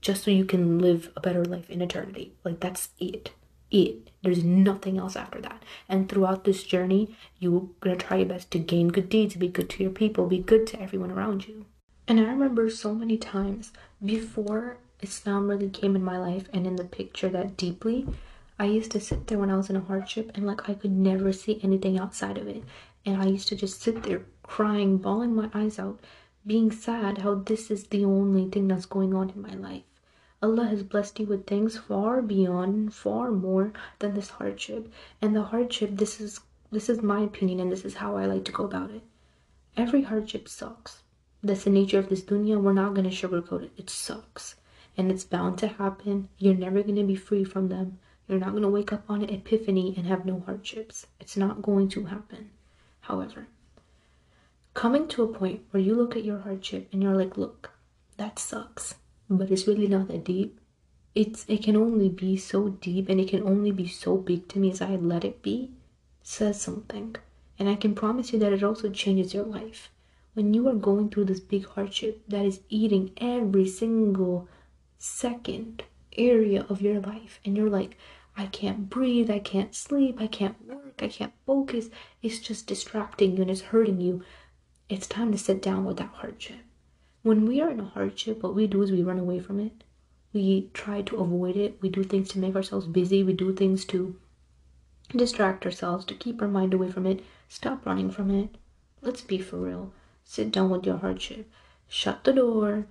[0.00, 2.32] just so you can live a better life in eternity.
[2.44, 3.32] Like that's it.
[3.70, 4.10] It.
[4.22, 5.64] There's nothing else after that.
[5.88, 9.68] And throughout this journey, you're gonna try your best to gain good deeds, be good
[9.70, 11.66] to your people, be good to everyone around you.
[12.08, 13.72] And I remember so many times
[14.04, 18.06] before Islam really came in my life and in the picture that deeply,
[18.60, 20.92] I used to sit there when I was in a hardship and like I could
[20.92, 22.62] never see anything outside of it.
[23.04, 25.98] And I used to just sit there crying, bawling my eyes out,
[26.46, 29.82] being sad how this is the only thing that's going on in my life.
[30.40, 34.92] Allah has blessed you with things far beyond, far more than this hardship.
[35.20, 36.38] And the hardship, this is
[36.70, 39.02] this is my opinion and this is how I like to go about it.
[39.76, 41.02] Every hardship sucks
[41.46, 42.60] that's the nature of this dunya.
[42.60, 43.72] We're not going to sugarcoat it.
[43.76, 44.56] It sucks.
[44.96, 46.28] And it's bound to happen.
[46.38, 47.98] You're never going to be free from them.
[48.26, 51.06] You're not going to wake up on an epiphany and have no hardships.
[51.20, 52.50] It's not going to happen.
[53.00, 53.46] However,
[54.74, 57.70] coming to a point where you look at your hardship and you're like, look,
[58.16, 58.96] that sucks,
[59.30, 60.58] but it's really not that deep.
[61.14, 64.58] It's it can only be so deep and it can only be so big to
[64.58, 65.70] me as I let it be
[66.22, 67.16] says something.
[67.58, 69.90] And I can promise you that it also changes your life
[70.36, 74.46] when you are going through this big hardship that is eating every single
[74.98, 75.82] second
[76.18, 77.96] area of your life and you're like
[78.36, 81.88] I can't breathe, I can't sleep, I can't work, I can't focus.
[82.22, 84.22] It's just distracting you and it's hurting you.
[84.90, 86.60] It's time to sit down with that hardship.
[87.22, 89.84] When we are in a hardship, what we do is we run away from it.
[90.34, 91.78] We try to avoid it.
[91.80, 93.24] We do things to make ourselves busy.
[93.24, 94.14] We do things to
[95.12, 97.24] distract ourselves, to keep our mind away from it.
[97.48, 98.56] Stop running from it.
[99.00, 99.94] Let's be for real
[100.28, 101.48] sit down with your hardship,
[101.86, 102.86] shut the door,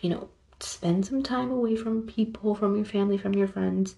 [0.00, 3.96] you know, spend some time away from people, from your family, from your friends.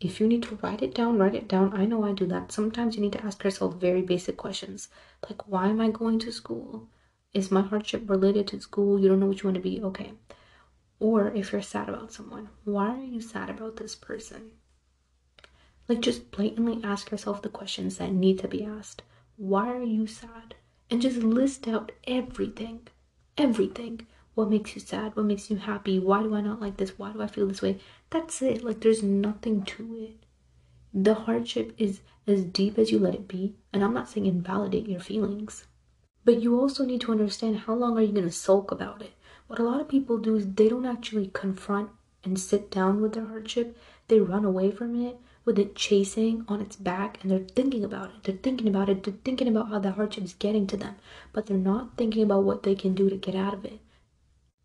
[0.00, 1.74] If you need to write it down, write it down.
[1.74, 2.52] I know I do that.
[2.52, 4.88] Sometimes you need to ask yourself very basic questions
[5.28, 6.88] like, why am I going to school?
[7.34, 8.98] Is my hardship related to school?
[8.98, 9.82] You don't know what you want to be?
[9.82, 10.14] Okay.
[10.98, 14.52] Or if you're sad about someone, why are you sad about this person?
[15.86, 19.02] Like, just blatantly ask yourself the questions that need to be asked.
[19.36, 20.54] Why are you sad?
[20.90, 22.88] And just list out everything.
[23.38, 24.06] Everything.
[24.34, 25.16] What makes you sad?
[25.16, 25.98] What makes you happy?
[25.98, 26.98] Why do I not like this?
[26.98, 27.78] Why do I feel this way?
[28.10, 28.64] That's it.
[28.64, 30.24] Like, there's nothing to it.
[30.92, 33.54] The hardship is as deep as you let it be.
[33.72, 35.66] And I'm not saying invalidate your feelings.
[36.24, 39.12] But you also need to understand how long are you going to sulk about it?
[39.46, 41.90] What a lot of people do is they don't actually confront
[42.24, 43.76] and sit down with their hardship.
[44.08, 48.10] They run away from it with it chasing on its back and they're thinking about
[48.10, 48.24] it.
[48.24, 49.02] They're thinking about it.
[49.02, 50.96] They're thinking about how the hardship is getting to them,
[51.32, 53.80] but they're not thinking about what they can do to get out of it.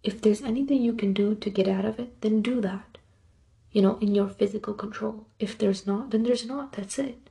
[0.03, 2.97] If there's anything you can do to get out of it, then do that.
[3.71, 5.27] You know, in your physical control.
[5.39, 6.73] If there's not, then there's not.
[6.73, 7.29] That's it.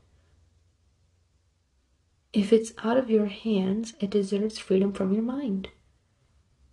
[2.32, 5.68] If it's out of your hands, it deserves freedom from your mind.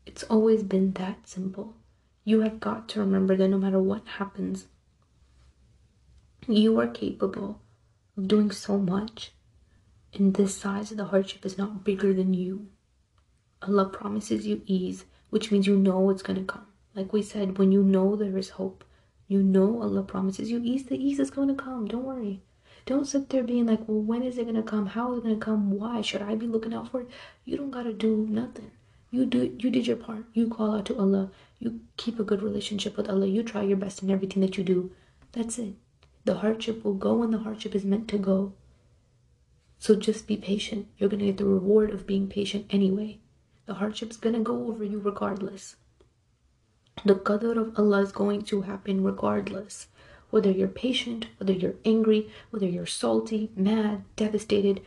[0.07, 1.75] It's always been that simple.
[2.23, 4.65] You have got to remember that no matter what happens,
[6.47, 7.61] you are capable
[8.17, 9.31] of doing so much,
[10.13, 12.67] and this size of the hardship is not bigger than you.
[13.61, 16.65] Allah promises you ease, which means you know it's going to come.
[16.95, 18.83] Like we said, when you know there is hope,
[19.27, 21.87] you know Allah promises you ease, the ease is going to come.
[21.87, 22.41] Don't worry.
[22.85, 24.87] Don't sit there being like, well, when is it going to come?
[24.87, 25.71] How is it going to come?
[25.71, 26.01] Why?
[26.01, 27.09] Should I be looking out for it?
[27.45, 28.71] You don't got to do nothing.
[29.11, 30.25] You do you did your part.
[30.33, 31.31] You call out to Allah.
[31.59, 33.27] You keep a good relationship with Allah.
[33.27, 34.91] You try your best in everything that you do.
[35.33, 35.75] That's it.
[36.25, 38.53] The hardship will go when the hardship is meant to go.
[39.79, 40.87] So just be patient.
[40.97, 43.19] You're going to get the reward of being patient anyway.
[43.65, 45.75] The hardship's going to go over you regardless.
[47.03, 49.87] The qadr of Allah is going to happen regardless.
[50.29, 54.81] Whether you're patient, whether you're angry, whether you're salty, mad, devastated,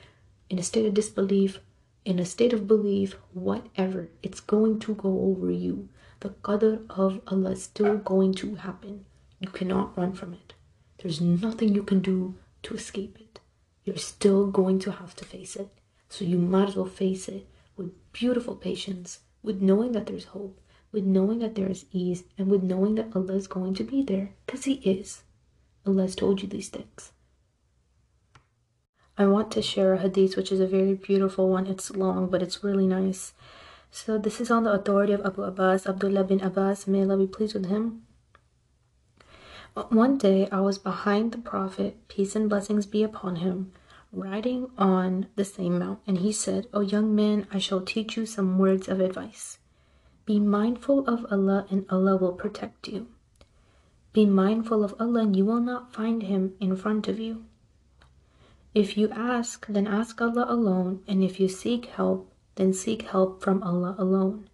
[0.48, 1.60] in a state of disbelief,
[2.04, 5.88] in a state of belief, whatever, it's going to go over you.
[6.20, 9.06] The qadr of Allah is still going to happen.
[9.40, 10.53] You cannot run from it.
[11.04, 13.38] There's nothing you can do to escape it.
[13.84, 15.68] You're still going to have to face it.
[16.08, 17.46] So you might as well face it
[17.76, 20.58] with beautiful patience, with knowing that there's hope,
[20.92, 24.02] with knowing that there is ease, and with knowing that Allah is going to be
[24.02, 25.24] there, because He is.
[25.86, 27.12] Allah has told you these things.
[29.18, 31.66] I want to share a hadith, which is a very beautiful one.
[31.66, 33.34] It's long, but it's really nice.
[33.90, 37.26] So this is on the authority of Abu Abbas, Abdullah bin Abbas, may Allah be
[37.26, 38.06] pleased with him.
[39.74, 43.72] One day I was behind the Prophet, peace and blessings be upon him,
[44.12, 48.24] riding on the same mount, and he said, O young man, I shall teach you
[48.24, 49.58] some words of advice.
[50.26, 53.08] Be mindful of Allah, and Allah will protect you.
[54.12, 57.44] Be mindful of Allah, and you will not find Him in front of you.
[58.74, 63.42] If you ask, then ask Allah alone, and if you seek help, then seek help
[63.42, 64.48] from Allah alone.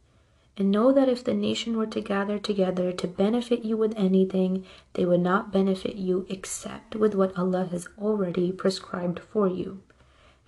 [0.57, 4.67] And know that if the nation were to gather together to benefit you with anything,
[4.93, 9.81] they would not benefit you except with what Allah has already prescribed for you.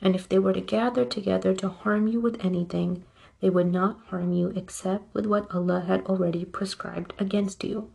[0.02, 3.04] And if they were to gather together to harm you with anything,
[3.40, 7.90] they would not harm you except with what Allah had already prescribed against you.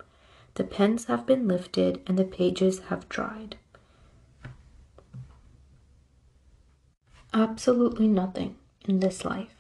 [0.56, 3.58] The pens have been lifted and the pages have dried.
[7.34, 8.56] Absolutely nothing
[8.86, 9.57] in this life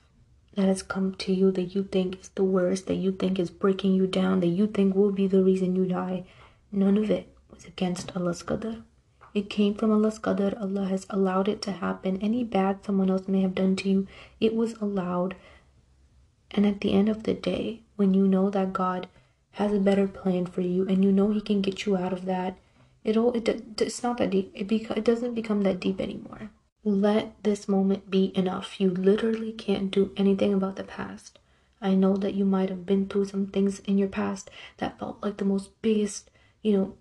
[0.57, 3.51] that has come to you that you think is the worst, that you think is
[3.51, 6.23] breaking you down, that you think will be the reason you die,
[6.71, 8.81] none of it was against Allah's qadr.
[9.35, 10.59] It came from Allah's qadr.
[10.59, 12.17] Allah has allowed it to happen.
[12.23, 14.07] Any bad someone else may have done to you,
[14.39, 15.35] it was allowed.
[16.49, 19.07] And at the end of the day, when you know that God
[19.51, 22.25] has a better plan for you and you know He can get you out of
[22.25, 22.57] that,
[23.03, 23.47] it all it,
[23.79, 24.51] it's not that deep.
[24.55, 26.49] It, beca- it doesn't become that deep anymore.
[26.87, 28.79] Let this moment be enough.
[28.79, 31.37] You literally can't do anything about the past.
[31.81, 35.21] I know that you might have been through some things in your past that felt
[35.21, 36.31] like the most biggest,
[36.61, 36.93] you know,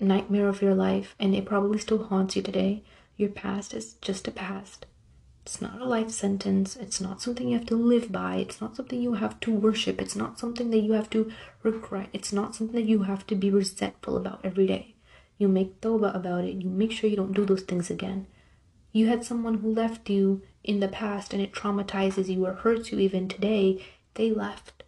[0.00, 2.82] nightmare of your life, and it probably still haunts you today.
[3.16, 4.84] Your past is just a past.
[5.46, 6.74] It's not a life sentence.
[6.74, 8.38] It's not something you have to live by.
[8.38, 10.02] It's not something you have to worship.
[10.02, 11.30] It's not something that you have to
[11.62, 12.08] regret.
[12.12, 14.96] It's not something that you have to be resentful about every day.
[15.38, 16.56] You make tawbah about it.
[16.56, 18.26] You make sure you don't do those things again.
[18.94, 22.92] You had someone who left you in the past and it traumatizes you or hurts
[22.92, 23.84] you even today.
[24.14, 24.84] They left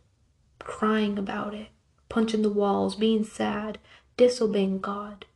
[0.61, 1.71] crying about it,
[2.09, 3.79] punching the walls, being sad,
[4.17, 5.27] disobeying God.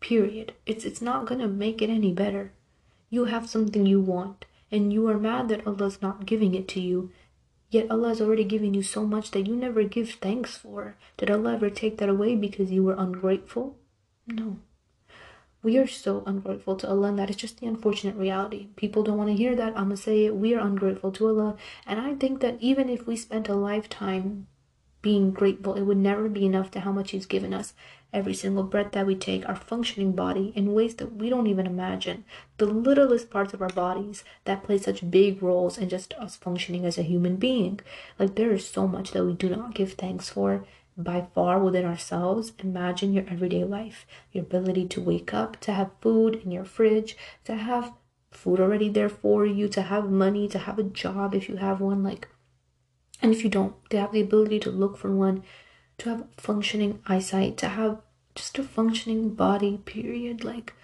[0.00, 0.52] Period.
[0.66, 2.52] It's it's not gonna make it any better.
[3.08, 6.80] You have something you want, and you are mad that Allah's not giving it to
[6.80, 7.10] you.
[7.70, 10.96] Yet Allah has already given you so much that you never give thanks for.
[11.16, 13.78] Did Allah ever take that away because you were ungrateful?
[14.26, 14.58] No.
[15.64, 18.66] We are so ungrateful to Allah, and that is just the unfortunate reality.
[18.74, 19.76] People don't want to hear that.
[19.76, 20.34] I'm gonna say it.
[20.34, 21.56] We are ungrateful to Allah,
[21.86, 24.48] and I think that even if we spent a lifetime
[25.02, 27.74] being grateful, it would never be enough to how much He's given us.
[28.12, 31.66] Every single breath that we take, our functioning body in ways that we don't even
[31.66, 32.24] imagine.
[32.58, 36.84] The littlest parts of our bodies that play such big roles in just us functioning
[36.84, 37.80] as a human being.
[38.18, 40.64] Like there is so much that we do not give thanks for
[40.96, 42.52] by far within ourselves.
[42.58, 47.16] Imagine your everyday life, your ability to wake up, to have food in your fridge,
[47.44, 47.92] to have
[48.30, 51.80] food already there for you, to have money, to have a job if you have
[51.80, 52.28] one, like,
[53.20, 55.42] and if you don't, to have the ability to look for one,
[55.98, 58.00] to have functioning eyesight, to have
[58.34, 60.42] just a functioning body, period.
[60.44, 60.74] Like,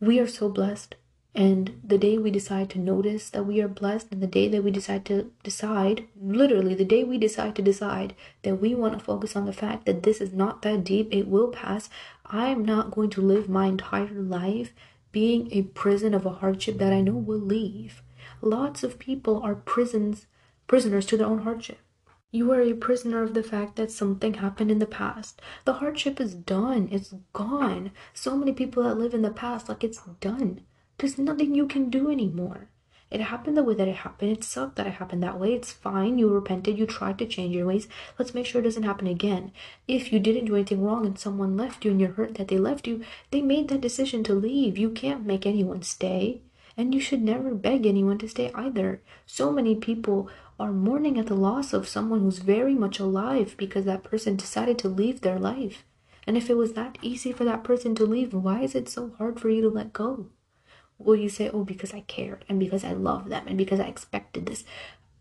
[0.00, 0.96] we are so blessed.
[1.36, 4.64] And the day we decide to notice that we are blessed, and the day that
[4.64, 9.04] we decide to decide, literally the day we decide to decide that we want to
[9.04, 11.90] focus on the fact that this is not that deep, it will pass.
[12.24, 14.72] I am not going to live my entire life
[15.12, 18.02] being a prison of a hardship that I know will leave.
[18.40, 20.26] Lots of people are prisons,
[20.66, 21.80] prisoners to their own hardship.
[22.30, 25.42] You are a prisoner of the fact that something happened in the past.
[25.66, 27.92] The hardship is done, it's gone.
[28.14, 30.62] So many people that live in the past like it's done.
[30.98, 32.68] There's nothing you can do anymore.
[33.10, 34.32] It happened the way that it happened.
[34.32, 35.52] It sucked that it happened that way.
[35.52, 36.18] It's fine.
[36.18, 36.78] You repented.
[36.78, 37.86] You tried to change your ways.
[38.18, 39.52] Let's make sure it doesn't happen again.
[39.86, 42.58] If you didn't do anything wrong and someone left you and you're hurt that they
[42.58, 44.76] left you, they made that decision to leave.
[44.76, 46.40] You can't make anyone stay.
[46.76, 49.00] And you should never beg anyone to stay either.
[49.24, 50.28] So many people
[50.58, 54.78] are mourning at the loss of someone who's very much alive because that person decided
[54.80, 55.84] to leave their life.
[56.26, 59.12] And if it was that easy for that person to leave, why is it so
[59.18, 60.26] hard for you to let go?
[60.98, 63.86] Will you say, oh, because I cared and because I love them and because I
[63.86, 64.64] expected this?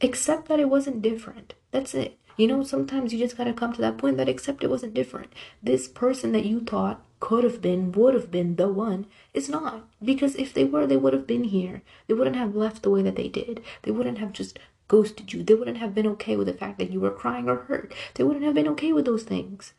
[0.02, 1.54] Accept that it wasn't different.
[1.72, 2.18] That's it.
[2.38, 4.94] You know, sometimes you just got to come to that point that accept it wasn't
[4.94, 5.32] different.
[5.64, 9.88] This person that you thought could have been, would have been the one is not.
[10.04, 11.82] Because if they were, they would have been here.
[12.08, 13.64] They wouldn't have left the way that they did.
[13.84, 15.44] They wouldn't have just ghosted you.
[15.44, 17.94] They wouldn't have been okay with the fact that you were crying or hurt.
[18.16, 19.74] They wouldn't have been okay with those things.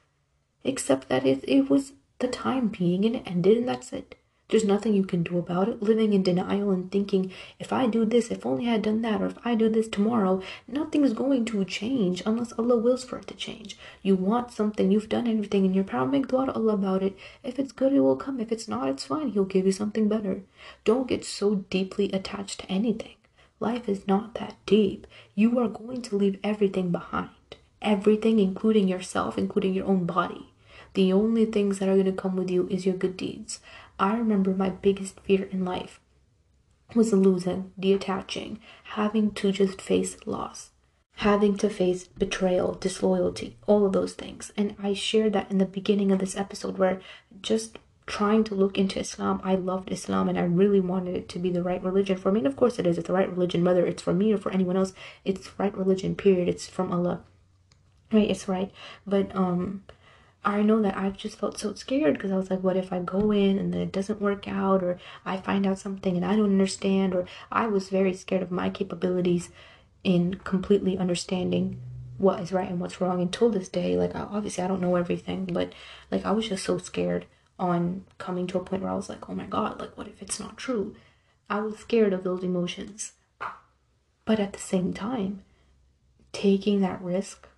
[0.64, 4.16] Except that it, it was the time being and it ended and that's it.
[4.48, 5.82] There's nothing you can do about it.
[5.82, 9.20] Living in denial and thinking, if I do this, if only I had done that,
[9.20, 13.26] or if I do this tomorrow, nothing's going to change unless Allah wills for it
[13.26, 13.76] to change.
[14.02, 17.18] You want something, you've done everything in your power, make dua to Allah about it.
[17.42, 18.38] If it's good, it will come.
[18.38, 19.30] If it's not, it's fine.
[19.30, 20.42] He'll give you something better.
[20.84, 23.16] Don't get so deeply attached to anything.
[23.58, 25.06] Life is not that deep.
[25.34, 27.30] You are going to leave everything behind.
[27.82, 30.52] Everything, including yourself, including your own body.
[30.94, 33.60] The only things that are going to come with you is your good deeds.
[33.98, 36.00] I remember my biggest fear in life
[36.94, 40.70] was losing, detaching, having to just face loss,
[41.16, 44.52] having to face betrayal, disloyalty, all of those things.
[44.56, 47.00] And I shared that in the beginning of this episode where
[47.42, 51.38] just trying to look into Islam, I loved Islam and I really wanted it to
[51.38, 52.40] be the right religion for me.
[52.40, 54.52] And of course it is, it's the right religion, whether it's for me or for
[54.52, 54.92] anyone else,
[55.24, 56.48] it's right religion, period.
[56.48, 57.22] It's from Allah.
[58.12, 58.70] Right, it's right.
[59.04, 59.82] But um
[60.46, 63.00] I know that I've just felt so scared because I was like, what if I
[63.00, 66.36] go in and then it doesn't work out, or I find out something and I
[66.36, 69.50] don't understand, or I was very scared of my capabilities
[70.04, 71.80] in completely understanding
[72.16, 73.96] what is right and what's wrong until this day.
[73.96, 75.72] Like, obviously, I don't know everything, but
[76.12, 77.26] like, I was just so scared
[77.58, 80.22] on coming to a point where I was like, oh my god, like, what if
[80.22, 80.94] it's not true?
[81.50, 83.12] I was scared of those emotions.
[84.24, 85.42] But at the same time,
[86.32, 87.48] taking that risk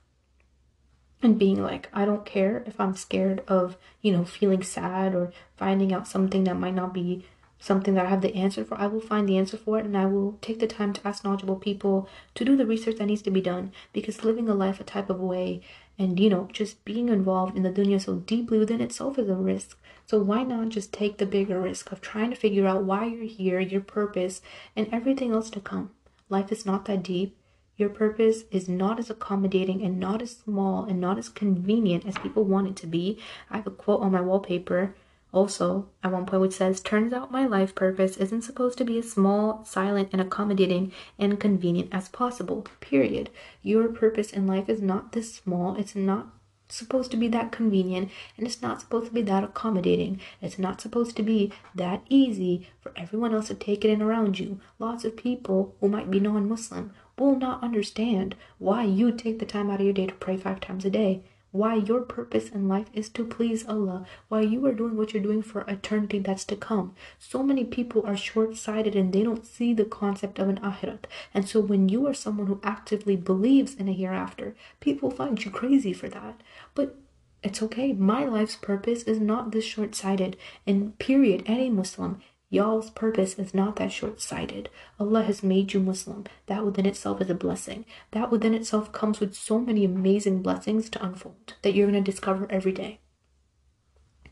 [1.22, 5.32] and being like, I don't care if I'm scared of, you know, feeling sad or
[5.56, 7.24] finding out something that might not be
[7.60, 8.78] something that I have the answer for.
[8.78, 11.24] I will find the answer for it and I will take the time to ask
[11.24, 14.80] knowledgeable people to do the research that needs to be done because living a life
[14.80, 15.60] a type of way
[15.98, 19.34] and, you know, just being involved in the dunya so deeply within itself is a
[19.34, 19.76] risk.
[20.06, 23.24] So why not just take the bigger risk of trying to figure out why you're
[23.24, 24.40] here, your purpose,
[24.76, 25.90] and everything else to come?
[26.28, 27.36] Life is not that deep.
[27.78, 32.18] Your purpose is not as accommodating and not as small and not as convenient as
[32.18, 33.20] people want it to be.
[33.48, 34.96] I have a quote on my wallpaper
[35.32, 38.98] also at one point which says, Turns out my life purpose isn't supposed to be
[38.98, 42.66] as small, silent, and accommodating and convenient as possible.
[42.80, 43.30] Period.
[43.62, 46.28] Your purpose in life is not this small, it's not
[46.70, 50.20] supposed to be that convenient and it's not supposed to be that accommodating.
[50.42, 54.40] It's not supposed to be that easy for everyone else to take it in around
[54.40, 54.58] you.
[54.80, 59.46] Lots of people who might be non Muslim will not understand why you take the
[59.46, 61.22] time out of your day to pray five times a day.
[61.50, 64.04] Why your purpose in life is to please Allah.
[64.28, 66.94] Why you are doing what you're doing for eternity that's to come.
[67.18, 71.04] So many people are short sighted and they don't see the concept of an akhirat.
[71.32, 75.50] And so when you are someone who actively believes in a hereafter, people find you
[75.50, 76.42] crazy for that.
[76.74, 76.96] But
[77.42, 77.94] it's okay.
[77.94, 80.36] My life's purpose is not this short sighted.
[80.66, 82.20] And period, any Muslim
[82.50, 84.70] Y'all's purpose is not that short sighted.
[84.98, 86.24] Allah has made you Muslim.
[86.46, 87.84] That within itself is a blessing.
[88.12, 92.10] That within itself comes with so many amazing blessings to unfold that you're going to
[92.10, 93.00] discover every day.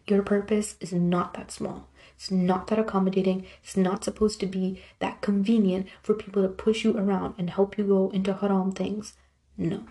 [0.07, 1.89] Your purpose is not that small.
[2.14, 3.45] It's not that accommodating.
[3.62, 7.77] It's not supposed to be that convenient for people to push you around and help
[7.77, 9.14] you go into haram things.
[9.59, 9.85] No.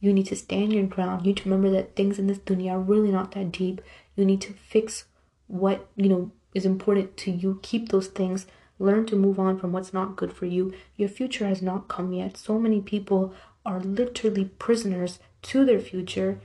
[0.00, 1.24] You need to stand your ground.
[1.24, 3.80] You need to remember that things in this dunya are really not that deep.
[4.16, 5.04] You need to fix
[5.46, 7.58] what, you know, is important to you.
[7.62, 8.46] Keep those things.
[8.78, 10.72] Learn to move on from what's not good for you.
[10.96, 12.36] Your future has not come yet.
[12.36, 13.34] So many people
[13.64, 16.40] are literally prisoners to their future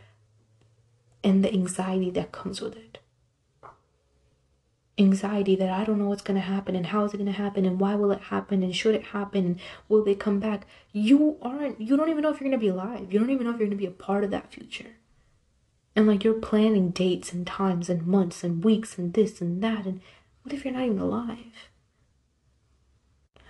[1.24, 2.99] and the anxiety that comes with it.
[4.99, 7.32] Anxiety that I don't know what's going to happen and how is it going to
[7.32, 10.66] happen and why will it happen and should it happen and will they come back?
[10.91, 13.12] You aren't, you don't even know if you're going to be alive.
[13.12, 14.95] You don't even know if you're going to be a part of that future.
[15.98, 19.88] And like you're planning dates and times and months and weeks and this and that.
[19.88, 20.00] And
[20.43, 21.70] what if you're not even alive?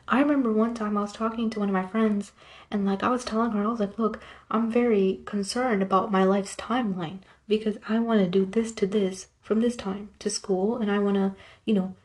[0.08, 2.32] I remember one time I was talking to one of my friends
[2.72, 6.24] and like I was telling her, I was like, look, I'm very concerned about my
[6.24, 7.20] life's timeline
[7.50, 11.00] because I want to do this to this from this time to school and I
[11.00, 11.36] want to,
[11.66, 11.96] you know,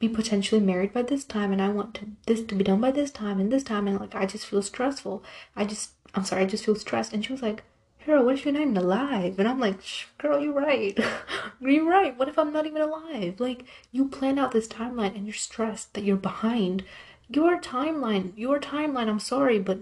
[0.00, 2.90] be potentially married by this time and I want to, this to be done by
[2.90, 5.22] this time and this time and like I just feel stressful.
[5.54, 7.12] I just I'm sorry, I just feel stressed.
[7.12, 7.62] And she was like,
[8.06, 9.38] girl, what if you're not even alive?
[9.38, 9.78] And I'm like,
[10.18, 10.98] girl, you're right.
[11.60, 12.16] you're right.
[12.18, 13.40] What if I'm not even alive?
[13.40, 16.84] Like, you plan out this timeline and you're stressed that you're behind.
[17.28, 19.80] Your timeline, your timeline, I'm sorry, but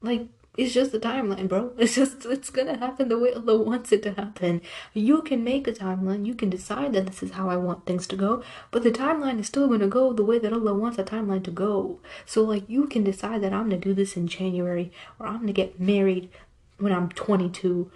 [0.00, 1.72] like, it's just the timeline, bro.
[1.78, 4.62] It's just, it's gonna happen the way Allah wants it to happen.
[4.94, 8.06] You can make a timeline, you can decide that this is how I want things
[8.08, 11.04] to go, but the timeline is still gonna go the way that Allah wants a
[11.04, 12.00] timeline to go.
[12.26, 15.52] So, like, you can decide that I'm gonna do this in January, or I'm gonna
[15.52, 16.30] get married
[16.80, 17.90] when I'm 22.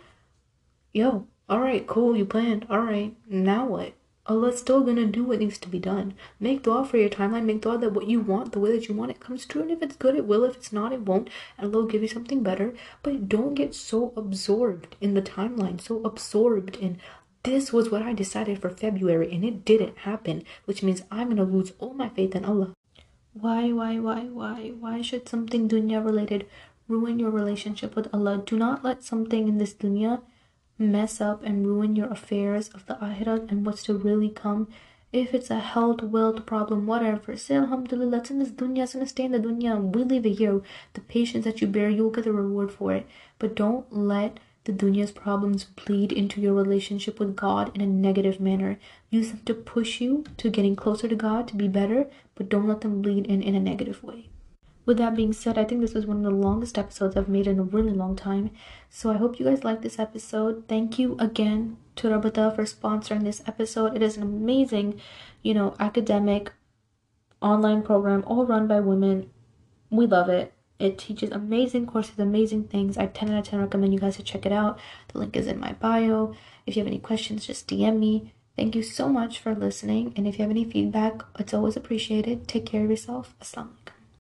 [0.93, 2.67] Yo, alright, cool, you planned.
[2.71, 3.95] Alright, now what?
[4.27, 6.15] Oh, Allah's still gonna do what needs to be done.
[6.41, 7.45] Make dua for your timeline.
[7.45, 9.61] Make dua that what you want, the way that you want it, comes true.
[9.61, 10.45] And if it's good, it will.
[10.45, 11.29] If it's not, it won't.
[11.59, 12.73] And Allah will give you something better.
[13.03, 16.99] But don't get so absorbed in the timeline, so absorbed in
[17.45, 21.45] this was what I decided for February and it didn't happen, which means I'm gonna
[21.45, 22.71] lose all my faith in Allah.
[23.35, 26.47] Why, why, why, why, why should something dunya related
[26.89, 28.43] ruin your relationship with Allah?
[28.45, 30.21] Do not let something in this dunya
[30.79, 34.69] mess up and ruin your affairs of the akhirah and what's to really come.
[35.13, 39.07] If it's a health, wealth problem, whatever, say Alhamdulillah, it's in this dunya, it's gonna
[39.07, 40.61] stay in the dunya, we leave it here.
[40.95, 43.07] The patience that you bear, you'll get the reward for it.
[43.39, 48.41] But don't let the dunya's problems bleed into your relationship with God in a negative
[48.41, 48.79] manner.
[49.11, 52.67] Use them to push you to getting closer to God to be better, but don't
[52.67, 54.31] let them bleed in in a negative way.
[54.87, 57.47] With that being said, I think this was one of the longest episodes I've made
[57.47, 58.51] in a really long time.
[58.91, 60.65] So I hope you guys liked this episode.
[60.69, 63.97] Thank you again to Rabata for sponsoring this episode.
[63.97, 65.01] It is an amazing,
[65.43, 66.53] you know, academic
[67.41, 69.31] online program all run by women.
[69.91, 70.53] We love it.
[70.79, 72.99] It teaches amazing courses, amazing things.
[72.99, 74.79] I 10 out of 10 recommend you guys to check it out.
[75.09, 76.35] The link is in my bio.
[76.67, 78.33] If you have any questions, just DM me.
[78.57, 80.13] Thank you so much for listening.
[80.17, 82.49] And if you have any feedback, it's always appreciated.
[82.49, 83.35] Take care of yourself.
[83.41, 83.84] Assalamu